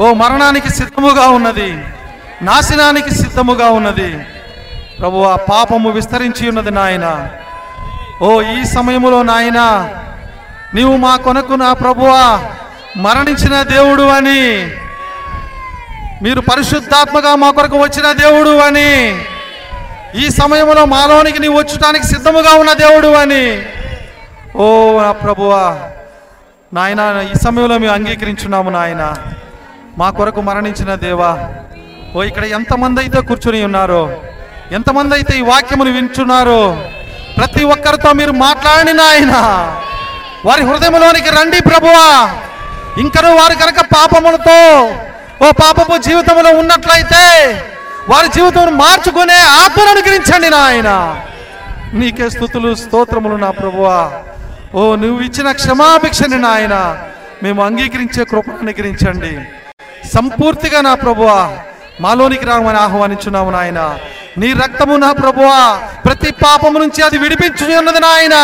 [0.00, 1.84] ఓ మరణానికి సిద్ధముగా ఉన్నది.
[2.42, 4.24] నాశనానికి సిద్ధముగా ఉన్నది.
[4.98, 7.06] ప్రభువా పాపము విస్తరించి ఉన్నది నాయన.
[8.22, 9.60] ఓ ఈ సమయములో నాయన
[10.74, 12.24] నీవు మా కొనకు నా ప్రభువా
[12.96, 14.42] మరణించిన దేవుడు అని
[16.22, 18.90] మీరు పరిశుద్ధాత్మగా మా కొరకు వచ్చిన దేవుడు అని
[20.22, 23.44] ఈ సమయంలో మాలోనికి నీవు వచ్చటానికి సిద్ధముగా ఉన్న దేవుడు అని.
[24.56, 24.66] ఓ
[25.00, 25.62] నా ప్రభువా
[26.74, 27.00] నాయన
[27.32, 29.02] ఈ సమయంలో మేము అంగీకరించున్నాము నాయన.
[29.98, 31.32] మా కొరకు మరణించిన దేవా
[32.16, 34.02] ఓ ఇక్కడ ఎంతమంది అయితే కూర్చుని ఉన్నారో
[34.72, 36.90] ఎంతమంది అయితే ఈ వాక్యమును వింటున్నారో
[37.36, 39.32] ప్రతి ఒక్కరితో మీరు మాట్లాడిన నాయన.
[40.44, 42.30] వారి హృదయంలోనికి రండి ప్రభువా.
[42.98, 44.84] ఇంకను వారు కనుక పాపములతో
[45.48, 47.50] ఓ పాపపు జీవితంలో ఉన్నట్లయితే
[48.08, 51.20] వారి జీవితం మార్చుకునే ఆత్మను అనుగ్రహించండి నాయన.
[51.92, 54.12] నీకే స్థుతులు స్తోత్రములు నా ప్రభువా.
[54.74, 56.98] ఓ నువ్వు ఇచ్చిన క్షమాభిక్షని నాయన.
[57.42, 59.38] మేము అంగీకరించే కృప అనుగ్రహించండి.
[60.16, 61.50] సంపూర్తిగా నా ప్రభువా.
[62.00, 63.98] మాలోనికి రామని ఆహ్వానించున్నాము నాయన.
[64.38, 65.80] నీ రక్తము నా ప్రభువా.
[66.04, 68.36] ప్రతి పాపము నుంచి అది విడిపించున్నది నాయన.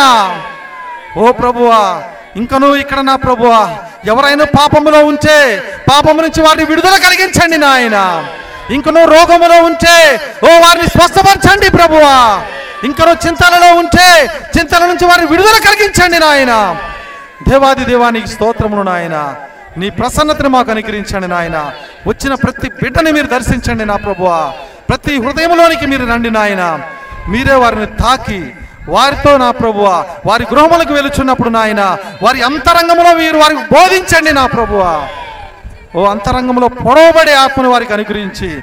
[1.17, 2.03] ఓ ప్రభువా
[2.35, 3.75] ఇంకను ఇక్కడ నా ప్రభువా.
[4.05, 8.27] ఎవరైనా పాపములో ఉంటే పాపము నుంచి వారిని విడుదల కలిగించండి నాయన.
[8.69, 12.41] ఇంకను రోగములో ఉంటే ఓ వారిని స్వస్థపరచండి ప్రభువా.
[12.83, 14.25] ఇంకను చింతలలో ఉంటే
[14.57, 16.75] చింతల నుంచి వారిని విడుదల కలిగించండి నాయన.
[17.47, 19.35] దేవాది దేవానికి స్తోత్రములు నాయన.
[19.77, 21.73] నీ ప్రసన్నతను మాకు అనుగ్రహించండి నాయన.
[22.07, 24.53] వచ్చిన ప్రతి బిడ్డని మీరు దర్శించండి నా ప్రభువ.
[24.89, 26.79] ప్రతి హృదయంలోనికి మీరు రండి నాయన.
[27.27, 28.53] మీరే వారిని తాకి
[28.89, 35.07] వారితో నా ప్రభువ వారి గృహములకు వెలుచున్నప్పుడు నాయన వారి అంతరంగంలో మీరు వారికి బోధించండి నా ప్రభువ.
[35.95, 38.61] ఓ అంతరంగంలో పొడవబడే ఆత్మను వారికి అనుగ్రహించి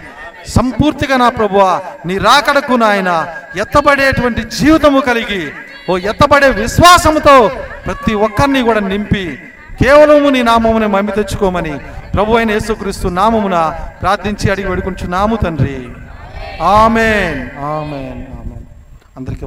[0.48, 5.52] సంపూర్తిగా నా ప్రభువ నీ రాకడకు నాయన ఎత్తబడేటువంటి జీవితము కలిగి
[5.90, 7.50] ఓ ఎత్తబడే విశ్వాసముతో
[7.86, 9.38] ప్రతి ఒక్కరిని కూడా నింపి
[9.82, 11.78] కేవలము నీ నామముని మమ్మి తెచ్చుకోమని
[12.14, 13.56] ప్రభు అయిన యేసుక్రీస్తు నామమున
[14.02, 15.88] ప్రార్థించి అడిగి వేడుకుంటున్నాము తండ్రి.
[16.62, 17.58] ఆమెన్.
[17.58, 18.22] ఆమెన్.
[18.38, 18.64] ఆమెన్.
[19.16, 19.46] అందరికీ.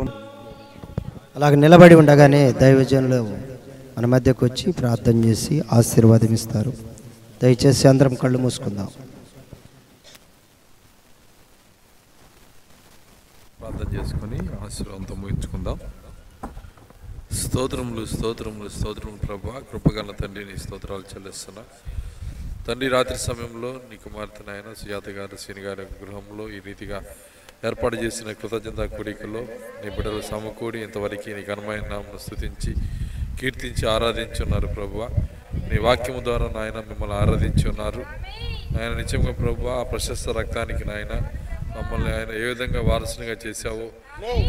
[1.36, 3.38] అలాగ నిలబడి ఉండగానే దైవజనులు
[3.97, 6.73] మన మధ్యకు వచ్చి ప్రార్థన చేసి ఆశీర్వాదం ఇస్తారు
[7.43, 8.88] దయచేసి అందరం కళ్ళు మూసుకుందాం.
[13.59, 15.79] ప్రార్థన చేసుకొని ఆశీర్వాదంతో ముగించుకుందాం.
[17.39, 19.61] స్తోత్రములు స్తోత్రములు స్తోత్రములు ప్రభా.
[19.71, 21.63] కృపగల తండ్రి నీ స్తోత్రాలు చెల్లిస్తున్నా.
[22.67, 27.01] తండ్రి రాత్రి సమయంలో నీ కుమార్తె నాయన సుజాత గారు శ్రీని గారి గృహంలో ఈ రీతిగా
[27.65, 29.41] ఏర్పాటు చేసిన కృతజ్ఞత కూడికలో
[29.84, 32.73] నీ బిడ్డలు సమకూడి ఇంతవరకు నీ ఘనమైన నామను స్థుతించి
[33.39, 35.07] కీర్తించి ఆరాధించున్నారు ప్రభు.
[35.73, 38.01] నీ వాక్యము ద్వారా నాయన మిమ్మల్ని ఆరాధించి ఉన్నారు
[38.82, 41.13] ఆయన నిజంగా ప్రభు ఆ ప్రశస్త రక్తానికి నాయన
[41.76, 43.88] మమ్మల్ని ఆయన ఏ విధంగా వారసునిగా చేశావో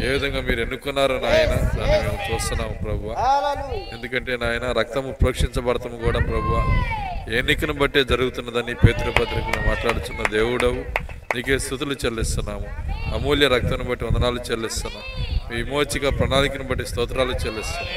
[0.04, 3.14] ఏ విధంగా మీరు ఎన్నుకున్నారో నాయన దాన్ని మేము చూస్తున్నాము ప్రభు
[3.92, 6.52] ఎందుకంటే నాయన రక్తము ప్రోక్షించబడతాము కూడా ప్రభు
[7.34, 10.80] ఎన్నికను బట్టే జరుగుతున్నదని పేతృపత్రికలు మాట్లాడుతున్న దేవుడవు.
[11.36, 12.66] నీకే స్థుతులు చెల్లిస్తున్నాము.
[13.14, 15.04] అమూల్య రక్తాన్ని బట్టి వందనాలు చెల్లిస్తున్నాం.
[15.50, 17.96] మీ విమోచిక ప్రణాళికను బట్టి స్తోత్రాలు చెల్లిస్తున్నాం.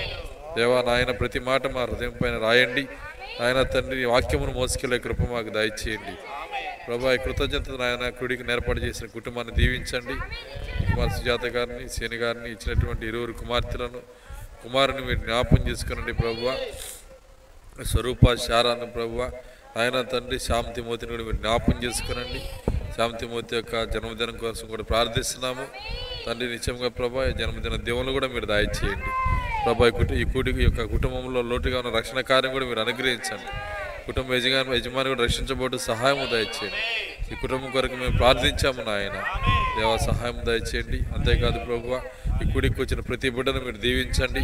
[0.58, 2.88] దేవా నాయన ప్రతి మాట మా హృదయం పైన రాయండి.
[3.44, 6.16] ఆయన తండ్రి వాక్యమును మోసుకెళ్ళే కృప మాకు దయచేయండి.
[6.88, 10.14] ప్రభా ఈ కృతజ్ఞత నాయన కుడికి ఏర్పాటు చేసిన కుటుంబాన్ని దీవించండి.
[10.86, 14.00] కుమార్ సుజాత గారిని శని గారిని ఇచ్చినటువంటి ఇరువురు కుమార్తెలను
[14.64, 16.58] కుమారుని మీరు జ్ఞాపం చేసుకునండి ప్రభువ
[17.84, 19.32] స్వరూప శారాన్ని ప్రభువ
[19.78, 22.42] ఆయన తండ్రి శాంతిమూర్తిని కూడా మీరు జ్ఞాపం చేసుకునండి.
[22.98, 25.68] శాంతిమూర్తి యొక్క జన్మదినం కోసం కూడా ప్రార్థిస్తున్నాము.
[26.28, 29.12] తండ్రి నిత్యంగా ప్రభా జన్మదిన దేవులు కూడా మీరు దయచేయండి
[29.66, 33.52] ప్రభా ఈ కుటు- ఈ కూడి యొక్క కుటుంబంలో లోటుగా ఉన్న రక్షణ కార్యం కూడా మీరు అనుగ్రహించండి.
[34.08, 36.82] కుటుంబ యజమాని యజమాని కూడా రక్షించబోటు సహాయం దయచేయండి.
[37.32, 39.18] ఈ కుటుంబం కొరకు మేము ప్రార్థించాము నాయన.
[39.78, 41.00] దేవ సహాయం దయచేయండి.
[41.16, 41.88] అంతేకాదు ప్రభు
[42.42, 44.44] ఈ కుడికి వచ్చిన ప్రతి బిడ్డను మీరు దీవించండి.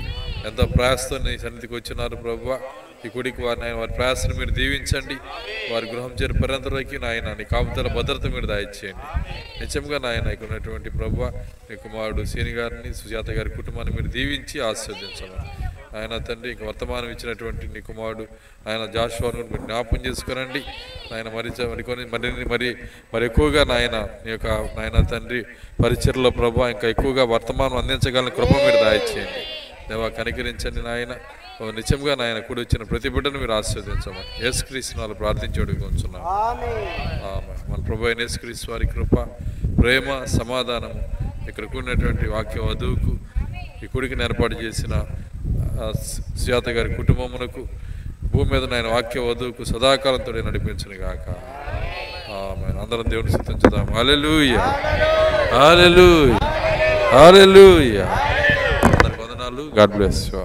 [0.50, 2.48] ఎంతో ప్రయాసతో నీ సన్నిధికి వచ్చినారు ప్రభు
[3.06, 5.16] ఈ కుడికి వారిని ఆయన వారి ప్రయాసను మీరు దీవించండి.
[5.72, 9.06] వారి గృహం చేరి పరంతలోకి నాయన నీ కాపుతల భద్రత మీరు దాయిచ్చేయండి
[9.62, 11.22] నిజంగా నాయన ఇక్కడ ఉన్నటువంటి ప్రభు
[11.70, 15.48] నీ కుమారుడు సీని గారిని సుజాత గారి కుటుంబాన్ని మీరు దీవించి ఆస్వాదించమని
[15.94, 18.26] ఆయన తండ్రి ఇంక వర్తమానం ఇచ్చినటువంటి నీ కుమారుడు
[18.68, 20.62] ఆయన జాషువాను జ్ఞాపం చేసుకునండి
[21.14, 22.06] ఆయన మరి చ- మరి కొన్ని
[22.48, 22.70] మరి
[23.14, 25.42] మరి ఎక్కువగా నాయన నీ యొక్క నాయన తండ్రి
[25.84, 29.44] పరిచయలో ప్రభా ఇంకా ఎక్కువగా వర్తమానం అందించగల కృప మీరు దాయిచేయండి
[29.90, 31.14] దేవా కనికరించండి నాయన.
[31.76, 36.22] నిత్యంగా నాయన కూడి వచ్చిన ప్రతి బిడ్డను మీరు ఆశీర్వదించమని యేసుక్రీస్తు వాళ్ళు ప్రార్థించడు కొంచున్నాం
[37.70, 39.16] మన ప్రభు అయిన యేసుక్రీస్తు వారి కృప
[39.80, 41.02] ప్రేమ సమాధానము
[41.50, 43.14] ఇక్కడ కూడినటువంటి వాక్య వధువుకు
[43.84, 44.94] ఈ కుడికి ఏర్పాటు చేసిన
[46.38, 47.68] సుజాత గారి కుటుంబమునకు
[48.28, 51.30] భూమి మీద నాయన వాక్య వధువుకు సదాకాలంతో నడిపించను గాక.
[52.32, 54.60] ఆమె అందరం దేవుని సిద్ధించుదాం హల్లెలూయా.
[55.58, 56.40] హల్లెలూయా.
[57.10, 58.06] హల్లెలూయా.
[58.06, 59.72] అందరి వందనాలు.
[59.78, 60.42] God bless you